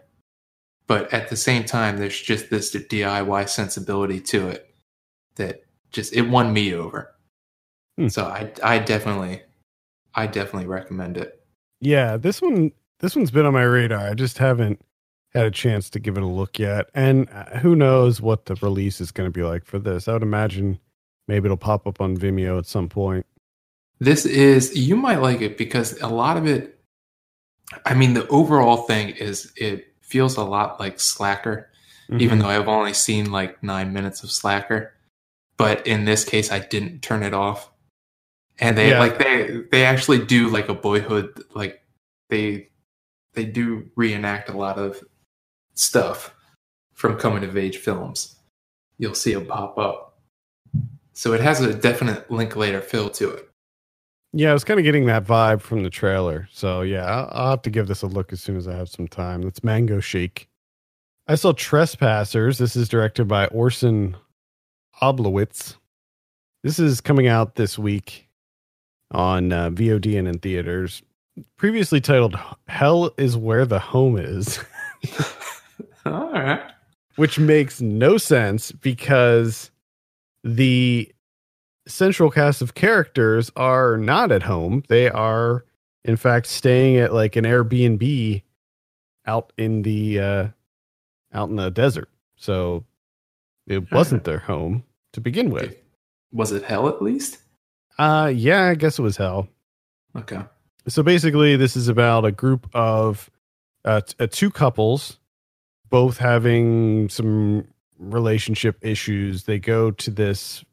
[0.88, 4.73] But at the same time, there's just this DIY sensibility to it
[5.36, 7.13] that just it won me over.
[7.97, 8.08] Hmm.
[8.08, 9.43] So I I definitely
[10.15, 11.43] I definitely recommend it.
[11.79, 13.99] Yeah, this one this one's been on my radar.
[13.99, 14.82] I just haven't
[15.34, 16.89] had a chance to give it a look yet.
[16.95, 20.08] And uh, who knows what the release is going to be like for this.
[20.08, 20.79] I would imagine
[21.27, 23.25] maybe it'll pop up on Vimeo at some point.
[24.00, 26.80] This is you might like it because a lot of it
[27.86, 31.70] I mean the overall thing is it feels a lot like Slacker
[32.18, 32.42] even Mhm.
[32.42, 34.94] though I've only seen like 9 minutes of Slacker.
[35.58, 37.70] But in this case I didn't turn it off.
[38.58, 39.00] And they Yeah.
[39.00, 41.84] like they they actually do like a boyhood like
[42.30, 42.70] they
[43.34, 45.04] they do reenact a lot of
[45.76, 46.34] stuff
[46.94, 48.36] from coming of age films.
[48.98, 50.20] You'll see it pop up.
[51.14, 53.49] So it has a definite Linklater feel to it.
[54.32, 56.48] Yeah, I was kind of getting that vibe from the trailer.
[56.52, 58.89] So yeah, I'll, I'll have to give this a look as soon as I have
[58.89, 59.42] some time.
[59.42, 60.48] That's Mango Shake.
[61.28, 62.58] I saw Trespassers.
[62.58, 64.15] This is directed by Orson
[65.02, 65.78] Oblowitz.
[66.63, 68.28] This is coming out this week
[69.12, 71.02] on uh, VOD and in theaters.
[71.58, 72.38] Previously titled
[72.68, 74.60] "Hell is Where the Home Is,"
[76.06, 76.62] All right.
[77.15, 79.72] which makes no sense because
[80.44, 81.10] the
[81.89, 84.84] central cast of characters are not at home.
[84.88, 85.65] They are,
[86.04, 88.41] in fact, staying at like an Airbnb
[89.25, 90.47] out in the uh,
[91.34, 92.10] out in the desert.
[92.36, 92.86] So
[93.67, 95.75] it wasn't their home to begin with.
[96.32, 97.39] Was it hell at least?
[97.97, 99.47] Uh, yeah, I guess it was hell.
[100.15, 100.39] Okay.
[100.88, 103.30] So basically, this is about a group of
[103.86, 105.19] uh, t- uh, two couples,
[105.89, 109.43] both having some relationship issues.
[109.43, 110.63] They go to this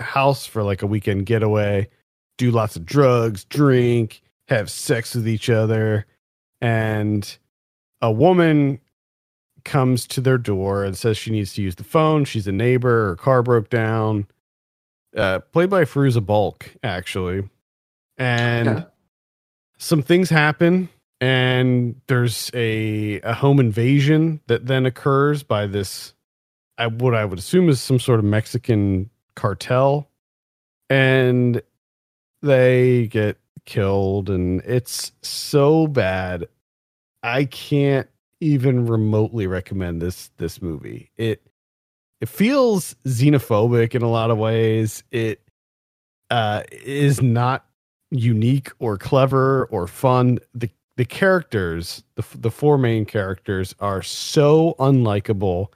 [0.00, 1.88] house for like a weekend getaway,
[2.38, 6.06] do lots of drugs, drink, have sex with each other,
[6.60, 7.38] and
[8.00, 8.80] a woman
[9.64, 12.24] comes to their door and says she needs to use the phone.
[12.24, 13.08] She's a neighbor.
[13.08, 14.26] Her car broke down.
[15.16, 17.48] Uh, played by Fairuza Balk, actually,
[18.16, 18.86] and Okay.
[19.78, 20.88] some things happen
[21.20, 26.14] and there's a a home invasion that then occurs by this
[26.78, 30.10] I, what I would assume is some sort of Mexican cartel
[30.90, 31.62] and
[32.42, 36.46] they get killed and it's so bad
[37.22, 38.08] I can't
[38.40, 41.10] even remotely recommend this this movie.
[41.16, 41.42] It
[42.20, 45.02] it feels xenophobic in a lot of ways.
[45.10, 45.40] It
[46.30, 47.66] uh is not
[48.10, 50.38] unique or clever or fun.
[50.54, 55.68] The the characters, the the four main characters are so unlikable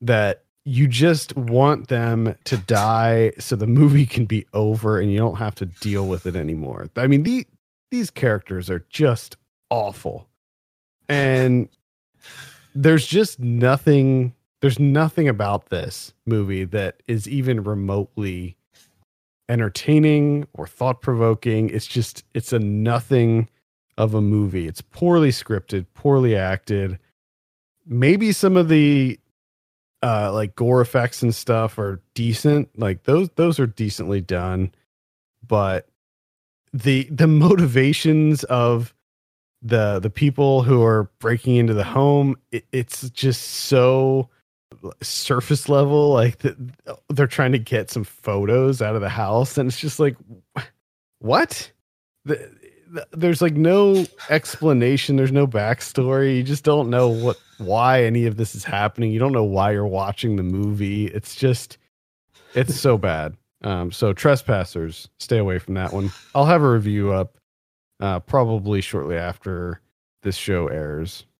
[0.00, 5.18] that you just want them to die so the movie can be over and you
[5.18, 6.88] don't have to deal with it anymore.
[6.96, 7.46] I mean, the,
[7.90, 9.36] these characters are just
[9.70, 10.26] awful.
[11.08, 11.68] And
[12.74, 18.56] there's just nothing there's nothing about this movie that is even remotely
[19.50, 21.68] entertaining or thought provoking.
[21.68, 23.50] It's just it's a nothing
[23.98, 24.66] of a movie.
[24.66, 26.98] It's poorly scripted, poorly acted.
[27.86, 29.20] Maybe some of the
[30.04, 32.68] uh like gore effects and stuff are decent.
[32.78, 34.72] Like those those are decently done,
[35.46, 35.88] but
[36.72, 38.94] the the motivations of
[39.62, 44.28] the the people who are breaking into the home it, it's just so
[45.02, 46.54] surface level like the,
[47.08, 49.56] they're trying to get some photos out of the house.
[49.56, 50.16] And it's just like
[51.20, 51.72] what?
[52.26, 52.63] The, the-
[53.12, 56.36] there's like no explanation there's no backstory.
[56.36, 59.12] You just don't know what why any of this is happening.
[59.12, 61.06] You don't know why you're watching the movie.
[61.06, 61.78] It's just
[62.54, 63.36] it's so bad.
[63.62, 66.10] Um so trespassers stay away from that one.
[66.34, 67.38] I'll have a review up
[68.00, 69.80] uh probably shortly after
[70.22, 71.26] this show airs.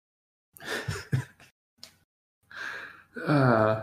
[3.26, 3.82] Uh,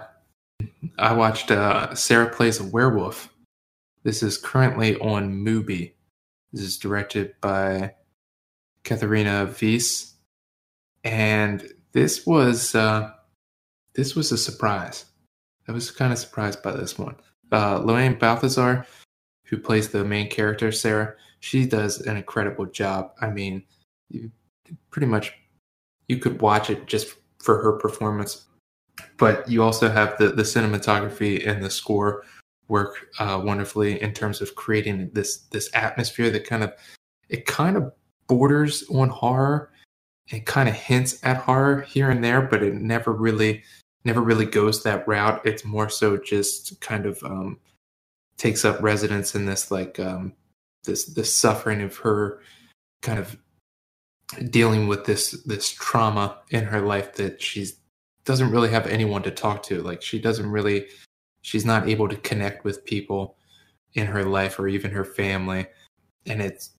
[0.99, 3.33] I watched uh, Sarah Plays a Werewolf.
[4.03, 5.93] This is currently on Mubi.
[6.53, 7.95] This is directed by
[8.83, 10.13] Katharina Wyss,
[11.03, 13.11] and this was uh,
[13.93, 15.05] this was a surprise.
[15.67, 17.15] I was kind of surprised by this one.
[17.51, 18.85] Uh, Loane Balthasar,
[19.45, 23.11] who plays the main character Sarah, she does an incredible job.
[23.21, 23.63] I mean,
[24.09, 24.31] you,
[24.89, 25.33] pretty much
[26.07, 28.45] you could watch it just for her performance
[29.17, 32.23] but you also have the the cinematography and the score
[32.71, 36.73] work uh, wonderfully in terms of creating this this atmosphere that kind of
[37.29, 37.91] it kind of
[38.27, 39.71] borders on horror
[40.31, 43.63] it kind of hints at horror here and there, but it never really
[44.03, 45.41] never really goes that route.
[45.45, 47.59] It's more so just kind of um,
[48.37, 50.33] takes up residence in this like um,
[50.85, 52.39] this this suffering of her
[53.01, 53.37] kind of
[54.49, 57.75] dealing with this this trauma in her life that she's
[58.23, 59.81] doesn't really have anyone to talk to.
[59.81, 60.87] Like she doesn't really
[61.41, 63.35] she's not able to connect with people
[63.93, 65.67] in her life or even her family,
[66.25, 66.71] and it's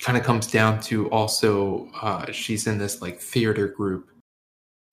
[0.00, 4.10] kind of comes down to also uh, she's in this like theater group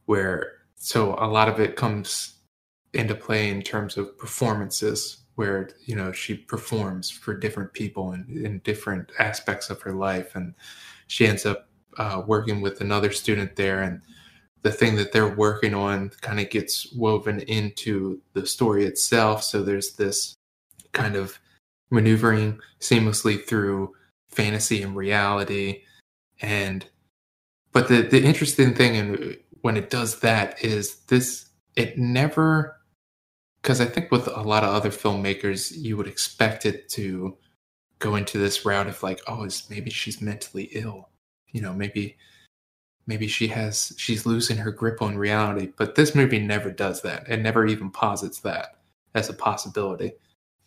[0.05, 2.35] where so a lot of it comes
[2.93, 8.29] into play in terms of performances where you know she performs for different people and
[8.29, 10.35] in different aspects of her life.
[10.35, 10.53] And
[11.07, 11.67] she ends up
[11.97, 14.01] uh, working with another student there and
[14.63, 19.43] the thing that they're working on kind of gets woven into the story itself.
[19.43, 20.35] So there's this
[20.91, 21.39] kind of
[21.89, 23.93] maneuvering seamlessly through
[24.29, 25.83] fantasy and reality.
[26.41, 26.85] And
[27.71, 32.77] but the the interesting thing and when it does that is this it never
[33.61, 37.37] because I think with a lot of other filmmakers you would expect it to
[37.99, 41.09] go into this route of like oh is maybe she's mentally ill.
[41.51, 42.17] You know maybe
[43.07, 47.27] maybe she has she's losing her grip on reality but this movie never does that
[47.27, 48.77] it never even posits that
[49.15, 50.13] as a possibility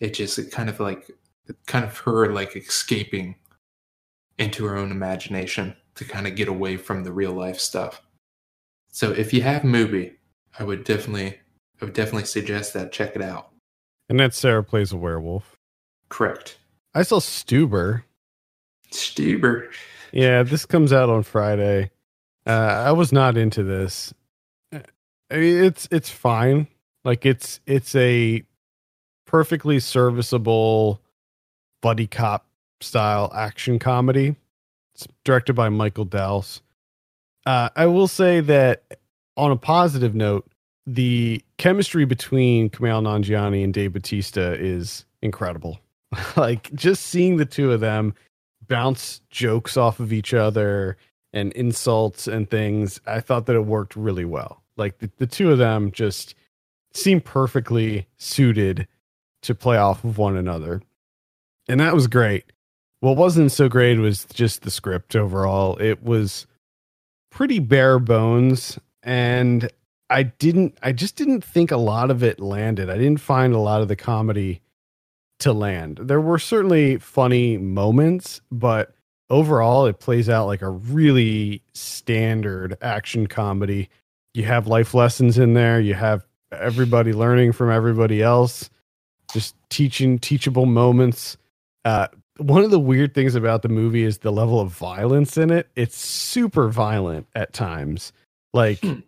[0.00, 1.10] it just it kind of like
[1.66, 3.36] kind of her like escaping
[4.38, 8.02] into her own imagination to kind of get away from the real life stuff.
[8.90, 10.14] So if you have movie
[10.58, 11.40] I would definitely
[11.80, 13.50] I would definitely suggest that check it out.
[14.08, 15.56] And that Sarah plays a werewolf.
[16.08, 16.58] Correct.
[16.94, 18.04] I saw Stuber.
[18.92, 19.72] Stuber.
[20.12, 21.90] Yeah, this comes out on Friday.
[22.46, 22.50] Uh,
[22.86, 24.12] I was not into this.
[24.72, 24.82] Mean,
[25.64, 26.68] it's it's fine.
[27.04, 28.44] Like it's it's a
[29.26, 31.00] perfectly serviceable
[31.82, 32.46] buddy cop
[32.80, 34.36] style action comedy.
[34.94, 36.62] It's directed by Michael Dowse.
[37.46, 38.84] Uh, I will say that
[39.36, 40.46] on a positive note,
[40.86, 45.80] the chemistry between Kumail Nanjiani and Dave Bautista is incredible.
[46.36, 48.14] like just seeing the two of them
[48.68, 50.96] bounce jokes off of each other
[51.34, 54.62] and insults and things, I thought that it worked really well.
[54.76, 56.34] Like the, the two of them just
[56.94, 58.86] seem perfectly suited
[59.42, 60.80] to play off of one another.
[61.68, 62.44] And that was great.
[63.00, 65.76] What wasn't so great was just the script overall.
[65.78, 66.46] It was
[67.30, 69.68] pretty bare bones and
[70.08, 72.88] I didn't I just didn't think a lot of it landed.
[72.88, 74.60] I didn't find a lot of the comedy
[75.40, 75.98] to land.
[76.00, 78.94] There were certainly funny moments, but
[79.30, 83.88] overall it plays out like a really standard action comedy.
[84.34, 88.70] You have life lessons in there, you have everybody learning from everybody else,
[89.32, 91.36] just teaching teachable moments.
[91.84, 92.08] Uh,
[92.38, 95.68] one of the weird things about the movie is the level of violence in it.
[95.76, 98.12] It's super violent at times,
[98.52, 99.00] like hmm.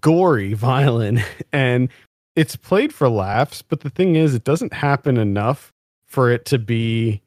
[0.00, 1.20] gory, violent,
[1.52, 1.88] and
[2.34, 3.62] it's played for laughs.
[3.62, 5.72] But the thing is, it doesn't happen enough
[6.06, 7.22] for it to be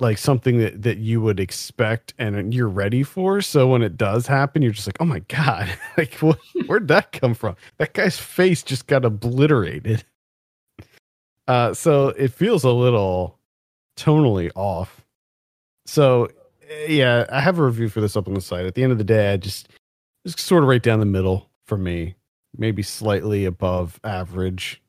[0.00, 3.40] like something that that you would expect and you're ready for.
[3.40, 7.12] So when it does happen, you're just like, oh my god, like what, where'd that
[7.12, 7.56] come from?
[7.78, 10.04] That guy's face just got obliterated.
[11.46, 13.38] Uh, so it feels a little
[13.96, 15.04] tonally off.
[15.86, 16.28] So
[16.88, 18.66] yeah, I have a review for this up on the site.
[18.66, 19.68] At the end of the day, I just
[20.24, 22.14] just sort of right down the middle for me,
[22.56, 24.82] maybe slightly above average.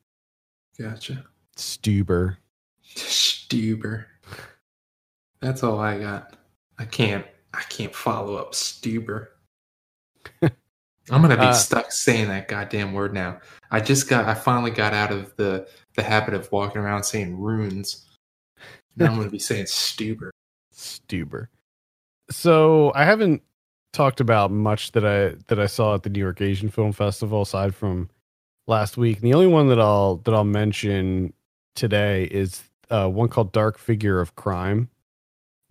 [0.78, 1.24] Gotcha.
[1.56, 2.36] Stuber.
[2.94, 4.06] Stuber.
[5.42, 6.36] That's all I got.
[6.78, 7.26] I can't.
[7.52, 9.26] I can't follow up Stuber.
[10.42, 13.40] I'm gonna be uh, stuck saying that goddamn word now.
[13.70, 14.26] I just got.
[14.26, 18.06] I finally got out of the the habit of walking around saying runes.
[18.96, 20.30] Now I'm going to be saying Stuber.
[20.74, 21.46] Stuber.
[22.30, 23.42] So I haven't
[23.92, 27.42] talked about much that I that I saw at the New York Asian Film Festival
[27.42, 28.10] aside from
[28.66, 29.18] last week.
[29.18, 31.32] And the only one that I'll that I'll mention
[31.74, 34.88] today is uh, one called Dark Figure of Crime.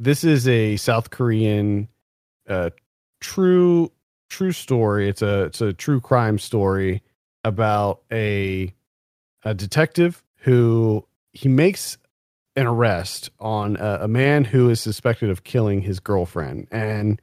[0.01, 1.87] This is a South Korean
[2.49, 2.71] uh,
[3.19, 3.91] true
[4.31, 5.07] true story.
[5.07, 7.03] It's a it's a true crime story
[7.43, 8.73] about a
[9.43, 11.99] a detective who he makes
[12.55, 16.67] an arrest on a, a man who is suspected of killing his girlfriend.
[16.71, 17.21] And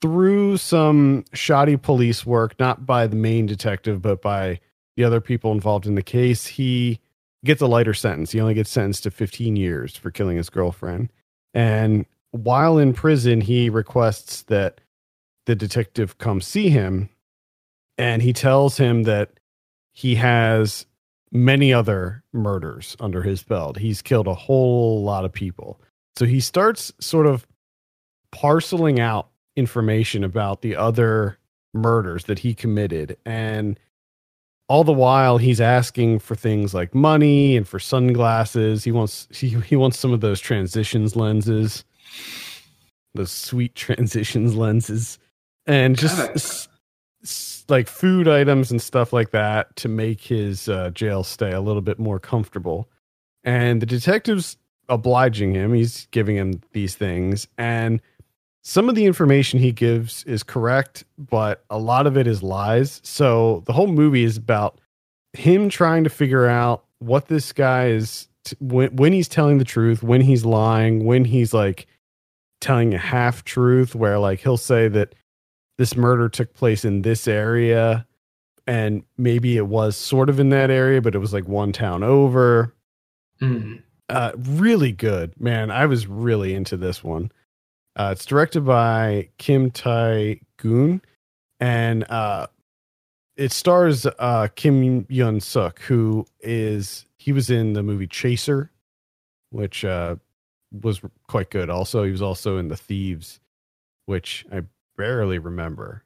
[0.00, 4.60] through some shoddy police work, not by the main detective, but by
[4.96, 6.98] the other people involved in the case, he
[7.44, 8.32] gets a lighter sentence.
[8.32, 11.10] He only gets sentenced to 15 years for killing his girlfriend.
[11.54, 14.80] And while in prison, he requests that
[15.46, 17.08] the detective come see him.
[17.98, 19.30] And he tells him that
[19.92, 20.86] he has
[21.32, 23.78] many other murders under his belt.
[23.78, 25.80] He's killed a whole lot of people.
[26.16, 27.46] So he starts sort of
[28.32, 31.38] parceling out information about the other
[31.72, 33.78] murders that he committed and
[34.70, 38.84] all the while he's asking for things like money and for sunglasses.
[38.84, 41.84] He wants he, he wants some of those transitions lenses.
[43.14, 45.18] Those sweet transitions lenses.
[45.66, 46.68] And just s-
[47.24, 51.60] s- like food items and stuff like that to make his uh, jail stay a
[51.60, 52.88] little bit more comfortable.
[53.42, 54.56] And the detective's
[54.88, 55.74] obliging him.
[55.74, 57.48] He's giving him these things.
[57.58, 58.00] And
[58.62, 63.00] some of the information he gives is correct, but a lot of it is lies.
[63.04, 64.80] So the whole movie is about
[65.32, 69.64] him trying to figure out what this guy is t- when, when he's telling the
[69.64, 71.86] truth, when he's lying, when he's like
[72.60, 75.14] telling a half truth, where like he'll say that
[75.78, 78.06] this murder took place in this area
[78.66, 82.02] and maybe it was sort of in that area, but it was like one town
[82.02, 82.74] over.
[83.40, 83.82] Mm.
[84.10, 85.70] Uh, really good, man.
[85.70, 87.32] I was really into this one.
[87.96, 91.02] Uh, it's directed by Kim Tai Goon,
[91.58, 92.46] and uh,
[93.36, 98.70] it stars uh, Kim Yoon-seok, who is he was in the movie Chaser,
[99.50, 100.16] which uh,
[100.70, 101.68] was quite good.
[101.68, 103.40] Also, he was also in The Thieves,
[104.06, 104.62] which I
[104.96, 106.04] barely remember.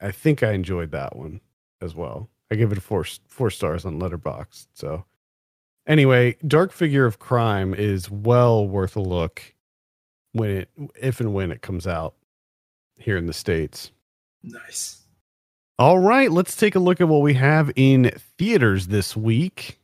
[0.00, 1.40] I think I enjoyed that one
[1.80, 2.28] as well.
[2.50, 4.68] I give it four four stars on Letterboxd.
[4.74, 5.04] So,
[5.86, 9.54] anyway, Dark Figure of Crime is well worth a look
[10.38, 10.68] when it
[11.00, 12.14] if and when it comes out
[12.96, 13.90] here in the states.
[14.42, 15.02] Nice.
[15.78, 19.78] All right, let's take a look at what we have in theaters this week.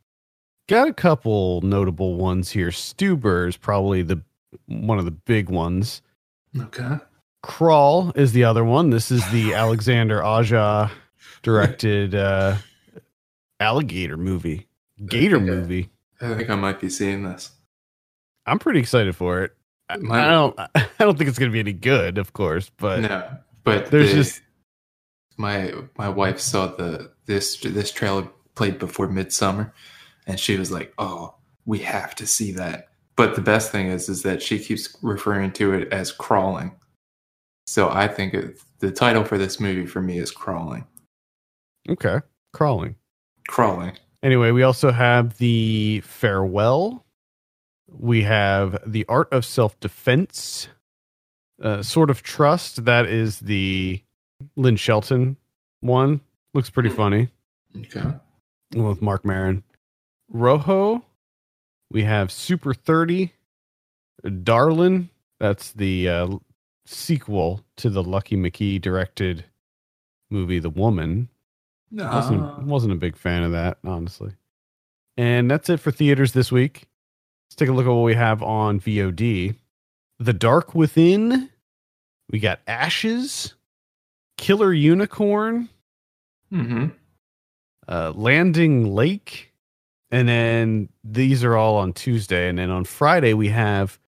[0.68, 2.68] Got a couple notable ones here.
[2.70, 4.22] Stuber is probably the
[4.66, 6.00] one of the big ones.
[6.58, 6.96] Okay.
[7.42, 8.90] Crawl is the other one.
[8.90, 10.90] This is the Alexander Aja
[11.42, 12.56] directed uh,
[13.60, 14.66] alligator movie,
[15.04, 15.44] gator Okay.
[15.44, 15.90] movie.
[16.20, 17.50] I think I might be seeing this.
[18.46, 19.52] I'm pretty excited for it.
[19.88, 20.58] I, My- I don't.
[20.74, 23.28] I don't think it's going to be any good, of course, but no,
[23.64, 24.42] but there's the- just-
[25.36, 29.72] my my wife saw the this this trailer played before Midsommar,
[30.26, 31.34] and she was like, "Oh,
[31.66, 35.52] we have to see that." But the best thing is, is that she keeps referring
[35.52, 36.74] to it as crawling.
[37.66, 40.86] So I think it, the title for this movie for me is crawling.
[41.88, 42.20] okay,
[42.52, 42.96] crawling.
[43.48, 43.92] Crawling.
[44.22, 47.03] Anyway, we also have the farewell.
[47.96, 50.68] We have the art of self defense.
[51.62, 52.84] Uh, Sword of Trust.
[52.84, 54.02] That is the
[54.56, 55.36] Lynn Shelton
[55.80, 56.20] one.
[56.52, 57.28] Looks pretty funny
[57.76, 58.02] Okay.
[58.74, 59.62] with Marc Maron.
[60.28, 61.04] Rojo.
[61.90, 63.32] We have Super Thirty.
[64.42, 65.10] Darlin.
[65.38, 66.28] That's the uh,
[66.86, 69.44] sequel to the Lucky McKee directed
[70.30, 71.28] movie, The Woman.
[71.90, 72.60] wasn't Ah.
[72.62, 74.32] wasn't a big fan of that honestly
[75.16, 76.86] and that's it for theaters this week
[77.54, 79.54] let's take a look at what we have on vod
[80.18, 81.48] the dark within.
[82.28, 83.54] We got ashes.
[84.36, 85.68] Killer unicorn.
[86.52, 86.92] Mhm.
[87.86, 89.52] uh, landing lake.
[90.10, 92.48] And then these are all on tuesday.
[92.48, 94.00] And then on friday we have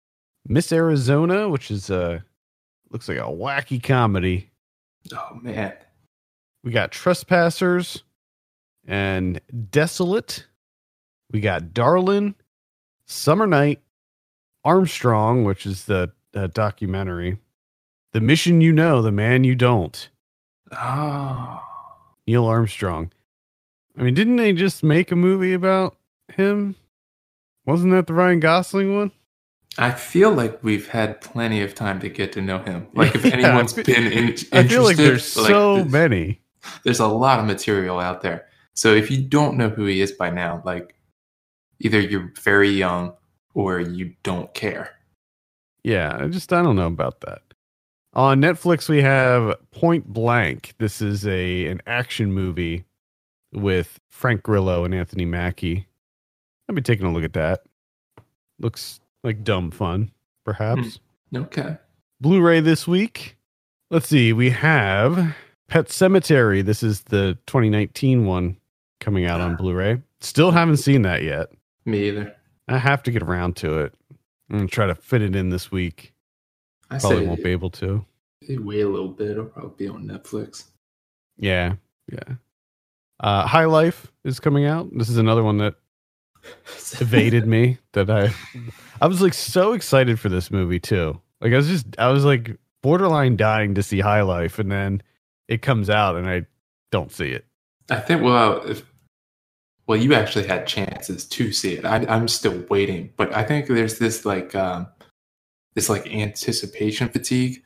[0.48, 2.24] miss arizona which is a
[2.90, 4.50] looks like a wacky comedy.
[5.12, 5.72] Oh man.
[6.64, 8.02] We got Trespassers
[8.88, 9.40] and
[9.70, 10.46] Desolate.
[11.30, 12.34] We got Darlin,
[13.06, 13.80] Summer Night,
[14.64, 17.38] Armstrong, which is the uh, documentary.
[18.12, 20.08] The Mission You Know, The Man You Don't.
[20.72, 21.62] Oh.
[22.26, 23.12] Neil Armstrong.
[23.98, 25.96] I mean, didn't they just make a movie about
[26.34, 26.74] him?
[27.64, 29.12] Wasn't that the Ryan Gosling one?
[29.78, 32.88] I feel like we've had plenty of time to get to know him.
[32.94, 35.88] Like if Yeah, anyone's feel- been in, interested, I feel like there's like, so th-
[35.88, 36.40] many.
[36.84, 38.46] there's a lot of material out there.
[38.74, 40.94] So if you don't know who he is by now, like
[41.80, 43.14] either you're very young
[43.54, 44.90] or you don't care.
[45.82, 47.42] Yeah, I just I don't know about that.
[48.12, 50.74] On Netflix we have Point Blank.
[50.78, 52.84] This is a an action movie
[53.52, 55.86] with Frank Grillo and Anthony Mackie.
[56.68, 57.62] I'll be taking a look at that.
[58.58, 60.10] Looks like dumb fun,
[60.44, 60.98] perhaps.
[61.30, 61.76] Hmm, okay.
[62.20, 63.36] Blu-ray this week.
[63.90, 64.32] Let's see.
[64.32, 65.36] We have
[65.68, 66.64] Pet Sematary.
[66.64, 68.56] This is the 2019 one
[69.00, 69.56] coming out on ah.
[69.56, 70.02] Blu-ray.
[70.20, 71.48] Still haven't seen that yet.
[71.86, 72.34] Me either.
[72.68, 73.94] I have to get around to it.
[74.50, 76.12] Gonna try to fit it in this week.
[76.90, 78.04] I Probably won't be able to.
[78.48, 79.32] wait a little bit.
[79.32, 80.64] It'll probably be on Netflix.
[81.36, 81.74] Yeah,
[82.12, 82.34] yeah.
[83.20, 84.88] Uh, High Life is coming out.
[84.92, 85.74] This is another one that
[87.00, 87.78] evaded me.
[87.92, 88.32] That I,
[89.00, 91.20] I was like so excited for this movie too.
[91.40, 95.02] Like I was just, I was like borderline dying to see High Life, and then
[95.48, 96.46] it comes out, and I
[96.90, 97.46] don't see it.
[97.90, 98.84] I think well, if
[99.86, 101.84] well, you actually had chances to see it.
[101.84, 104.88] I, I'm still waiting, but I think there's this like um,
[105.74, 107.62] this like anticipation fatigue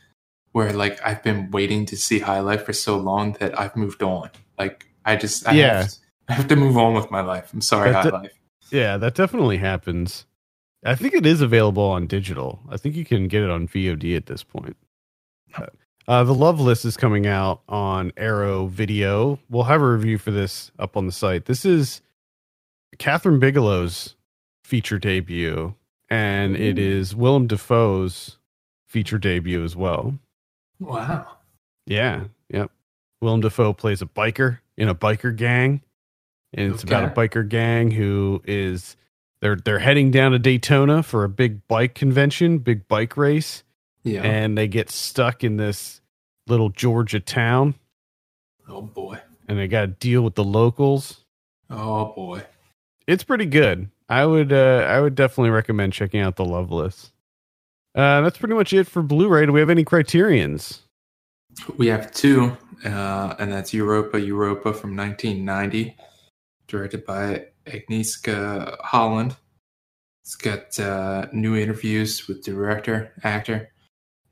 [0.53, 4.03] where like I've been waiting to see High Life for so long that I've moved
[4.03, 4.31] on.
[4.59, 5.83] Like I just I Yeah.
[5.83, 5.93] have,
[6.29, 7.51] I have to move on with my life.
[7.53, 8.33] I'm sorry, That High d- Life.
[8.71, 10.27] Yeah, that definitely happens.
[10.85, 12.61] I think it is available on digital.
[12.71, 14.77] I think you can get it on VOD at this point.
[16.09, 19.39] Uh, the Loveless is coming out on Arrow Video.
[19.51, 21.45] We'll have a review for this up on the site.
[21.45, 22.01] This is
[22.99, 24.17] Kathryn Bigelow's
[24.65, 25.75] feature debut,
[26.09, 28.39] and it is Willem Dafoe's
[28.87, 30.19] feature debut as well.
[30.79, 31.27] Wow.
[31.87, 32.71] Yeah, yep.
[33.21, 35.83] Willem Dafoe plays a biker in a biker gang,
[36.55, 38.97] and it's about a biker gang who is
[39.41, 43.63] they're they're heading down to Daytona for a big bike convention, big bike race,
[44.05, 44.23] Yeah.
[44.23, 46.01] and they get stuck in this
[46.47, 47.75] little Georgia town,
[48.69, 49.19] oh boy.
[49.49, 51.25] and they got to deal with the locals.
[51.69, 52.43] Oh boy.
[53.07, 53.91] It's pretty good.
[54.09, 57.13] I would uh, I would definitely recommend checking out the Loveless.
[57.95, 59.47] Uh, that's pretty much it for Blu-ray.
[59.47, 60.83] Do we have any criterions?
[61.77, 65.97] We have two, uh, and that's Europa Europa from 1990,
[66.69, 69.37] directed by Agnieszka Holland.
[70.23, 73.71] It's got uh, new interviews with director, actor,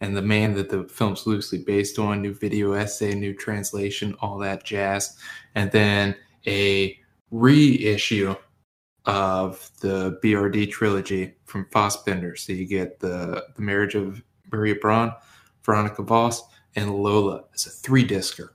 [0.00, 4.38] and the man that the film's loosely based on, new video essay, new translation, all
[4.38, 5.16] that jazz.
[5.54, 6.14] And then
[6.46, 6.96] a
[7.30, 8.36] reissue
[9.06, 12.38] of the BRD trilogy from Fassbinder.
[12.38, 14.22] So you get the, the marriage of
[14.52, 15.12] Maria Braun,
[15.64, 16.42] Veronika Voss,
[16.76, 18.50] and Lola as a three discer.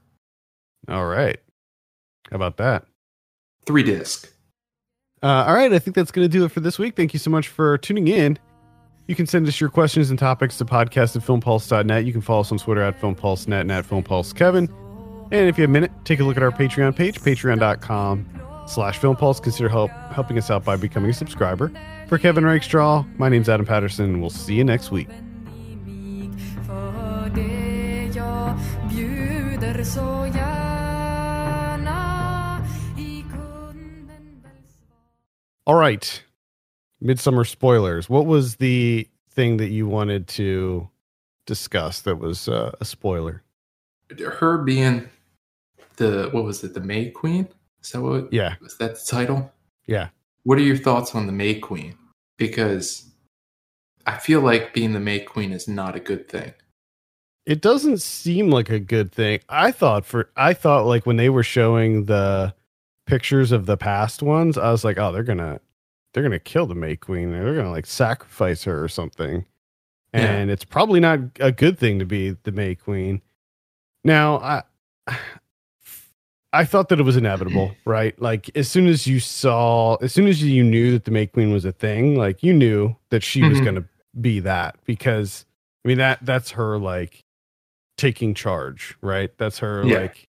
[0.88, 1.40] All right.
[2.30, 2.86] How about that?
[3.66, 4.30] Three disc.
[5.22, 6.96] Uh, all right, I think that's going to do it for this week.
[6.98, 8.38] Thank you so much for tuning in.
[9.08, 12.06] You can send us your questions and topics to podcast at filmpulse.net.
[12.06, 14.70] You can follow us on Twitter at filmpulsenet and at filmpulsekevin.
[15.32, 18.98] And if you have a minute, take a look at our Patreon page, patreon.com slash
[18.98, 19.40] Film Pulse.
[19.40, 21.72] Consider help helping us out by becoming a subscriber.
[22.08, 24.22] For Kevin Rakestraw, my name's Adam Patterson.
[24.22, 25.08] We'll see you next week.
[35.66, 36.24] All right.
[37.02, 38.10] Midsommar spoilers.
[38.10, 40.90] What was the thing that you wanted to
[41.46, 43.44] discuss that was uh, a spoiler?
[44.20, 45.10] Her being
[45.98, 47.48] the what was it, the May Queen?
[47.84, 48.56] Is that what Yeah.
[48.64, 49.52] Is that the title?
[49.86, 50.10] Yeah.
[50.44, 51.98] What are your thoughts on the May Queen?
[52.38, 53.12] Because
[54.06, 56.54] I feel like being the May Queen is not a good thing.
[57.46, 59.40] It doesn't seem like a good thing.
[59.50, 62.54] I thought for I thought like when they were showing the
[63.06, 65.60] pictures of the past ones, I was like, oh, they're gonna
[66.14, 67.32] they're gonna kill the May Queen.
[67.32, 69.46] They're gonna like sacrifice her or something.
[70.14, 70.22] Yeah.
[70.22, 73.22] And it's probably not a good thing to be the May Queen.
[74.04, 74.64] Now, I
[76.54, 78.20] I thought that it was inevitable, right?
[78.22, 81.52] Like as soon as you saw, as soon as you knew that the May Queen
[81.52, 83.64] was a thing, like you knew that she was Mhm.
[83.64, 83.86] going to
[84.22, 85.46] be that because
[85.84, 87.24] I mean that that's her like
[87.98, 89.36] taking charge, right?
[89.38, 89.98] That's her Yeah.
[90.00, 90.28] like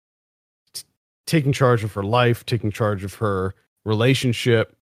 [0.74, 0.84] t-
[1.26, 3.55] taking charge of her life, taking charge of her
[3.86, 4.76] relationship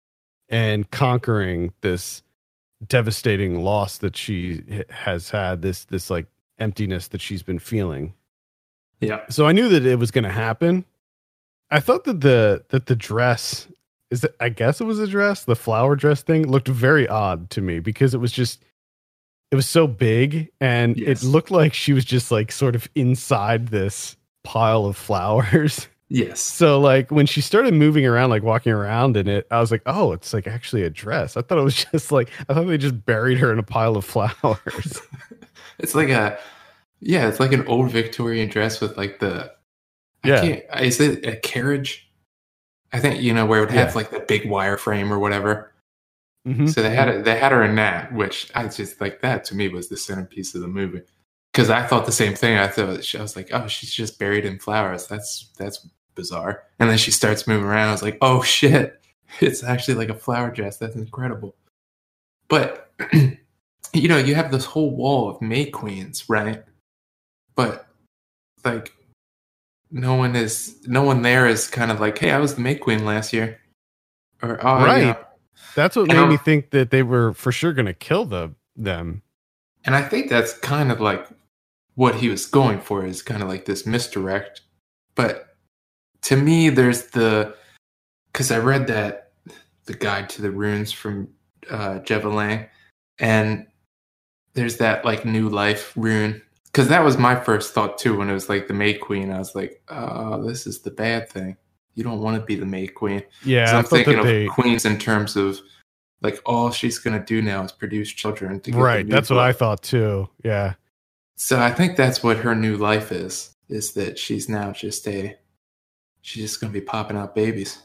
[0.48, 2.22] and conquering this
[2.86, 6.26] devastating loss that she has had this this like
[6.58, 8.14] emptiness that she's been feeling
[9.00, 9.20] Yeah.
[9.28, 10.84] so I knew that it was going to happen.
[11.70, 13.66] I thought that the that the dress
[14.10, 17.50] is it, I guess it was a dress, the flower dress thing looked very odd
[17.50, 18.62] to me because it was just
[19.50, 21.22] it was so big and Yes.
[21.22, 25.88] it looked like she was just like sort of inside this pile of flowers.
[26.08, 26.38] Yes.
[26.38, 29.82] So like when she started moving around like walking around in it, I was like,
[29.86, 32.78] "Oh, it's like actually a dress." I thought it was just like I thought they
[32.78, 35.02] just buried her in a pile of flowers.
[35.80, 36.38] It's like a
[37.00, 39.52] yeah, it's like an old Victorian dress with like the
[40.24, 40.40] Yeah.
[40.40, 42.10] can't- is it a carriage?
[42.92, 43.94] I think you know where it would have Yeah.
[43.94, 45.72] like the big wireframe or whatever.
[46.46, 46.72] Mhm.
[46.72, 49.54] So they had it, they had her in that, which I just like that to
[49.56, 51.02] me was the centerpiece of the movie.
[51.52, 52.56] Because I thought the same thing.
[52.58, 55.06] I thought she- I was like, oh, she's just buried in flowers.
[55.08, 56.62] That's that's bizarre.
[56.78, 57.88] And then she starts moving around.
[57.88, 59.02] I was like, oh shit,
[59.40, 60.76] it's actually like a flower dress.
[60.78, 61.56] That's incredible.
[62.48, 62.92] But
[63.92, 66.62] you know, you have this whole wall of May queens, right?
[67.54, 67.86] But
[68.64, 68.92] like,
[69.90, 72.74] no one is, no one there is kind of like, hey, I was the May
[72.76, 73.58] queen last year,
[74.42, 75.16] or oh, Right.
[75.74, 78.24] That's what And made I'm- me think that they were for sure going to kill
[78.24, 79.22] the them.
[79.84, 81.26] And I think that's kind of like
[81.94, 84.62] what he was going for is kind of like this misdirect.
[85.14, 85.54] But
[86.22, 87.54] to me, there's the
[88.32, 89.32] because I read that
[89.84, 91.28] the guide to the runes from
[91.70, 92.68] uh, Jeveling,
[93.18, 93.66] and
[94.54, 96.42] there's that like new life rune.
[96.76, 99.32] Because that was my first thought too when it was like the May Queen.
[99.32, 101.56] I was like, oh, this is the bad thing.
[101.94, 103.22] You don't want to be the May Queen.
[103.46, 105.58] Yeah, I'm thinking of they queens in terms of
[106.20, 108.60] like all she's gonna do now is produce children.
[108.60, 109.08] To get right.
[109.08, 110.28] That's what I thought too.
[110.44, 110.74] Yeah,
[111.36, 113.54] So I think that's what her new life is.
[113.70, 115.34] Is that she's now just a
[116.20, 117.82] she's just gonna be popping out babies.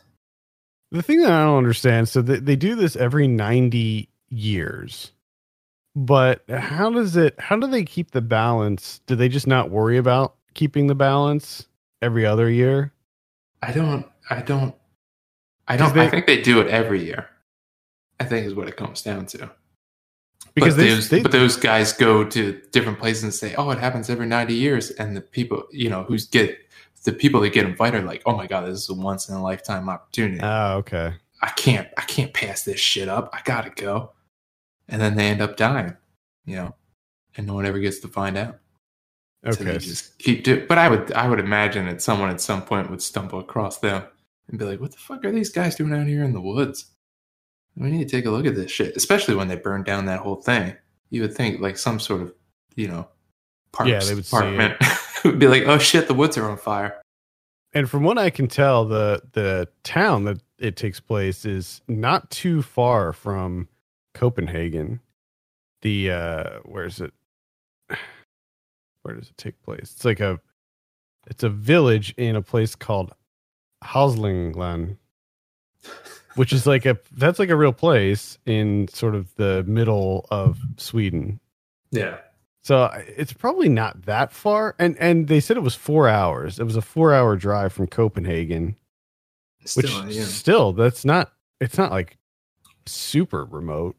[0.92, 5.14] The thing that I don't understand, so they, they do this every 90 years.
[5.96, 9.02] But how does it how do they keep the balance?
[9.08, 11.68] Do they just not worry about keeping the balance
[12.02, 12.94] every other year?
[13.62, 14.74] I don't I don't
[15.68, 17.28] I don't they- I think they do it every year.
[18.20, 19.50] I think is what it comes down to.
[20.54, 23.70] Because but they, those, they but those guys go to different places and say, "Oh,
[23.72, 26.58] it happens every ninety years," and the people, you know, who's get
[27.04, 29.36] the people that get invited, are like, "Oh my god, this is a once in
[29.36, 30.42] a lifetime opportunity.
[30.44, 31.14] Oh, okay.
[31.42, 33.30] I can't, I can't pass this shit up.
[33.34, 34.12] I gotta go,"
[34.92, 35.98] and then they end up dying,
[36.46, 36.76] you know,
[37.36, 38.60] and no one ever gets to find out.
[39.44, 39.64] Okay.
[39.64, 40.66] they just keep doing.
[40.70, 44.04] But I would, I would imagine that someone at some point would stumble across them
[44.48, 46.92] and be like, "What the fuck are these guys doing out here in the woods?"
[47.76, 50.20] We need to take a look at this shit, especially when they burned down that
[50.20, 50.76] whole thing.
[51.10, 52.34] You would think like some sort of,
[52.76, 53.08] you know,
[53.72, 54.78] parks Yeah, they would see department
[55.24, 57.02] would be like, "Oh shit, the woods are on fire."
[57.74, 62.30] and from what I can tell, the the town that it takes place is not
[62.30, 63.68] too far from
[64.14, 65.00] Copenhagen.
[65.82, 67.14] The uh where is it?
[69.04, 69.94] Where does it take place?
[69.96, 70.40] It's like a
[71.28, 73.14] it's a village in a place called
[73.84, 74.98] Hälsingland,
[76.36, 80.60] which is like a that's like a real place in sort of the middle of
[80.78, 81.40] Sweden.
[81.92, 82.20] Yeah,
[82.62, 84.76] So it's probably not that far.
[84.78, 86.60] And and they said it was four hours.
[86.60, 88.76] It was a four hour drive from Copenhagen,
[89.66, 91.34] still, which yeah, still that's not.
[91.60, 92.18] It's not like
[92.86, 93.96] super remote.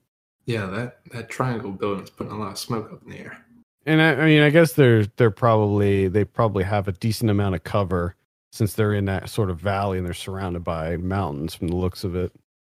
[0.46, 0.66] yeah.
[0.66, 3.44] That that triangle building's putting a lot of smoke up in the air.
[3.84, 7.54] And I, I mean, I guess they're they're probably they probably have a decent amount
[7.54, 8.14] of cover
[8.52, 12.04] since they're in that sort of valley and they're surrounded by mountains from the looks
[12.04, 12.32] of it.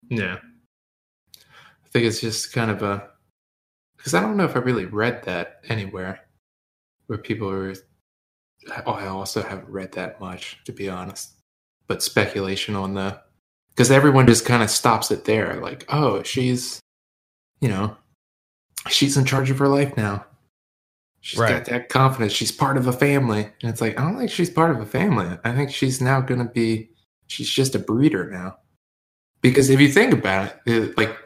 [0.09, 0.39] Yeah.
[1.35, 3.09] I think it's just kind of a
[3.97, 6.21] because I don't know if I really read that anywhere
[7.07, 7.75] where people are.
[8.87, 11.37] Oh, I also haven't read that much to be honest,
[11.87, 13.21] but speculation on the
[13.79, 16.81] because everyone just kind of stops it there, like, oh, she's,
[17.61, 17.97] you know,
[18.89, 20.27] she's in charge of her life now.
[21.21, 21.51] She's Right.
[21.51, 22.33] got that confidence.
[22.33, 24.87] She's part of a family, and it's like I don't think she's part of a
[24.87, 25.39] family.
[25.45, 26.91] I think she's now going to be.
[27.29, 28.57] She's just a breeder now.
[29.43, 31.17] Because if you think about it, it, like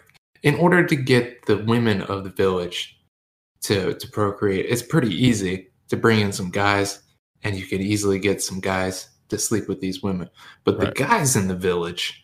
[0.42, 3.00] in order to get the women of the village
[3.62, 7.00] to to procreate, it's pretty easy to bring in some guys,
[7.44, 10.28] and you can easily get some guys to sleep with these women.
[10.64, 10.88] But Right.
[10.94, 12.21] the guys in the village,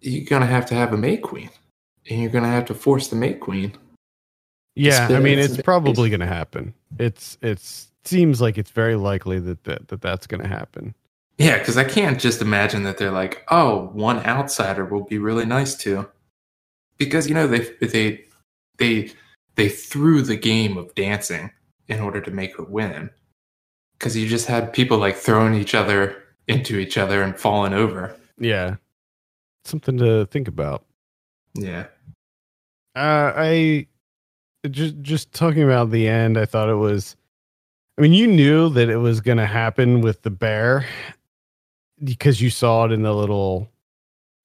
[0.00, 1.50] you're gonna have to have a May Queen,
[2.08, 3.76] and you're gonna have to force the May Queen.
[4.76, 6.74] Yeah, I mean, it's probably going to happen.
[6.98, 10.96] It's it's seems like it's very likely that that, that that's going to happen.
[11.38, 15.46] Yeah, because I can't just imagine that they're like, oh, one outsider will be really
[15.46, 16.08] nice to,
[16.98, 18.24] because you know they they
[18.78, 19.12] they
[19.54, 21.52] they threw the game of dancing
[21.86, 23.10] in order to make her win,
[23.96, 28.16] because you just had people like throwing each other into each other and falling over.
[28.38, 28.74] Yeah,
[29.64, 30.84] something to think about.
[31.54, 31.86] Yeah,
[32.96, 33.86] Uh, I
[34.68, 36.36] just just talking about the end.
[36.38, 37.16] I thought it was.
[37.96, 40.84] I mean, you knew that it was going to happen with the bear
[42.02, 43.70] because you saw it in the little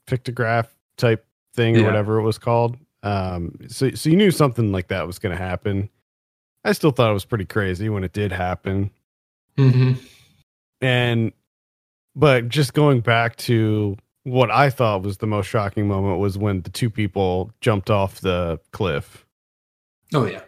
[0.07, 0.67] pictograph
[0.97, 2.77] type thing or whatever it was called.
[3.01, 5.89] Um, so so you knew something like that was going to happen.
[6.63, 8.91] I still thought it was pretty crazy when it did happen.
[9.57, 9.93] hmm
[10.81, 11.31] And
[12.15, 16.61] but just going back to what I thought was the most shocking moment was when
[16.61, 19.25] the two people jumped off the cliff.
[20.13, 20.41] oh yeah,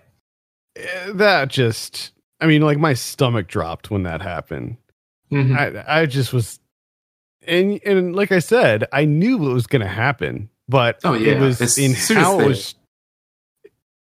[0.76, 4.78] Eh, That just I mean like my stomach dropped when that happened.
[5.30, 6.60] hmm I I just was
[7.48, 11.34] and and like I said, I knew what was going to happen, but Oh, yeah.
[11.34, 12.76] it was As in how it was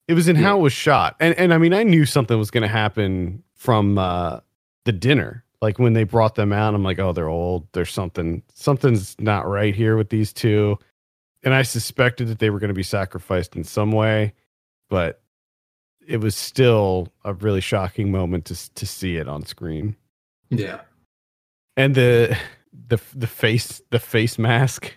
[0.08, 1.16] it was in how it was shot.
[1.20, 4.40] And and I mean I knew something was going to happen from uh
[4.84, 5.43] the dinner.
[5.64, 7.66] Like when they brought them out, I'm like, "Oh, they're old.
[7.72, 10.78] There's something something's not right here with these two.
[11.42, 14.32] And I suspected that they were going to be sacrificed in some way,
[14.88, 15.20] but
[16.06, 19.96] it was still a really shocking moment to to see it on screen
[20.50, 20.80] yeah.
[21.78, 22.36] and the
[22.88, 24.92] the the face the face mask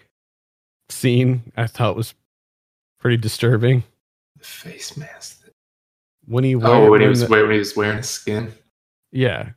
[0.90, 2.14] scene i thought was
[3.00, 3.84] pretty disturbing
[4.38, 5.48] The face mask.
[6.26, 8.52] when he Oh, when he was when he was wearing skin.
[9.14, 9.52] yeah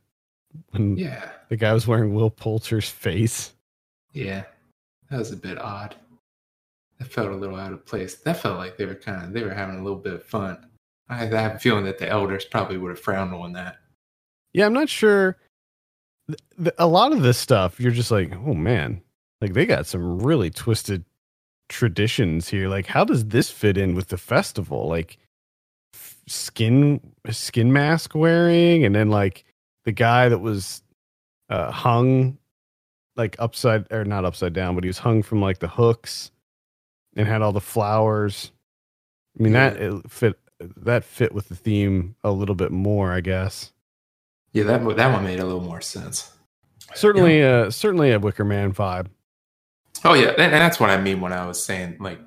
[0.70, 3.52] when Yeah, the guy was wearing will poulter's face
[4.12, 4.42] yeah,
[5.08, 5.94] that was a bit odd.
[6.98, 8.16] That felt a little out of place.
[8.16, 10.66] That felt like they were kind of they were having a little bit of fun.
[11.08, 13.78] I have a feeling that the elders probably would have frowned on that.
[14.52, 15.36] yeah i'm not sure
[16.78, 19.00] a lot of this stuff you're just like oh man
[19.40, 21.04] like they got some really twisted
[21.68, 25.18] traditions here like how does this fit in with the festival like
[25.94, 29.44] f- skin skin mask wearing, and then like
[29.84, 30.82] the guy that was
[31.48, 32.38] uh, hung
[33.16, 36.30] like upside or not upside down, but he was hung from like the hooks
[37.16, 38.52] and had all the flowers.
[39.38, 39.98] I mean that Yeah.
[39.98, 40.38] it fit
[40.76, 43.72] that fit with the theme a little bit more, I guess.
[44.52, 46.32] Yeah, that one- that one made a little more sense.
[46.94, 49.06] Certainly, uh, certainly a Wicker Man vibe.
[50.04, 52.20] Oh yeah, and, and that's what I mean when I was saying like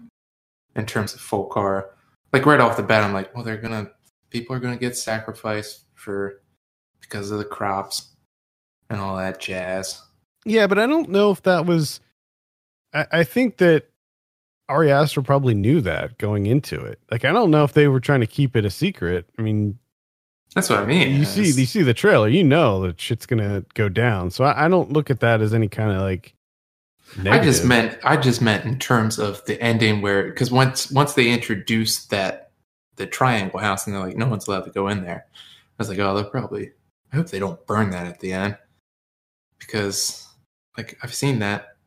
[0.76, 1.90] in terms of folk horror.
[2.32, 3.92] Like right off the bat, I'm like, well, they're gonna
[4.30, 6.42] people are gonna get sacrificed for
[7.04, 8.08] because of the crops
[8.90, 10.02] and all that jazz.
[10.46, 12.00] Yeah, but I don't know if that was.
[12.94, 13.90] I, I think that
[14.70, 17.00] Ari Aster probably knew that going into it.
[17.12, 19.30] Like, I don't know if they were trying to keep it a secret.
[19.38, 19.78] I mean,
[20.56, 21.16] That's what I mean.
[21.16, 24.32] you see, you see the trailer, you know that shit's gonna go down.
[24.32, 26.34] So I, I don't look at that as any kind of like.
[27.26, 31.14] I just meant I just meant in terms of the ending where because once once
[31.14, 32.50] they introduced that
[32.96, 35.26] the triangle house and they're like no one's allowed to go in there.
[35.34, 35.36] I
[35.78, 36.72] was like, oh, they'll probably.
[37.14, 38.58] I hope they don't burn that at the end
[39.60, 40.28] because
[40.76, 41.78] like I've seen that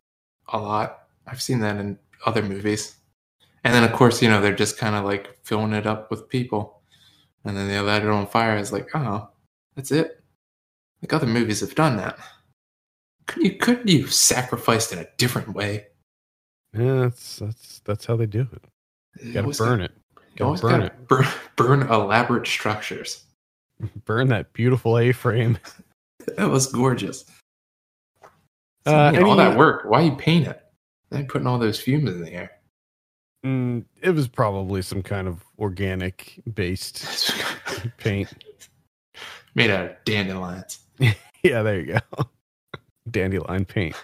[0.48, 1.00] a lot.
[1.26, 2.96] I've seen that in other movies,
[3.64, 6.28] and then of course you know they're just kind of like filling it up with
[6.28, 6.80] people,
[7.44, 8.56] and then they light it on fire.
[8.56, 9.28] It's like oh,
[9.74, 10.22] that's it.
[11.02, 12.18] Like other movies have done that.
[13.26, 15.86] Couldn't you couldn't you sacrificed in a different way?
[16.72, 18.64] Yeah, that's that's that's how they do it.
[19.24, 19.90] You gotta burn it.
[20.14, 23.25] You Gotta always burn gotta burn, burn elaborate structures.
[24.04, 25.58] Burn that beautiful A-frame.
[26.36, 27.24] That was gorgeous.
[28.84, 29.84] So, Uh, all that work.
[29.84, 30.60] Why you paint it?
[31.10, 32.50] Then putting all those fumes in the air.
[33.44, 37.32] Mm, it was probably some kind of organic based
[37.98, 38.32] paint.
[39.54, 40.80] Made out of dandelions.
[41.44, 42.24] Yeah, there you go.
[43.08, 43.94] Dandelion paint.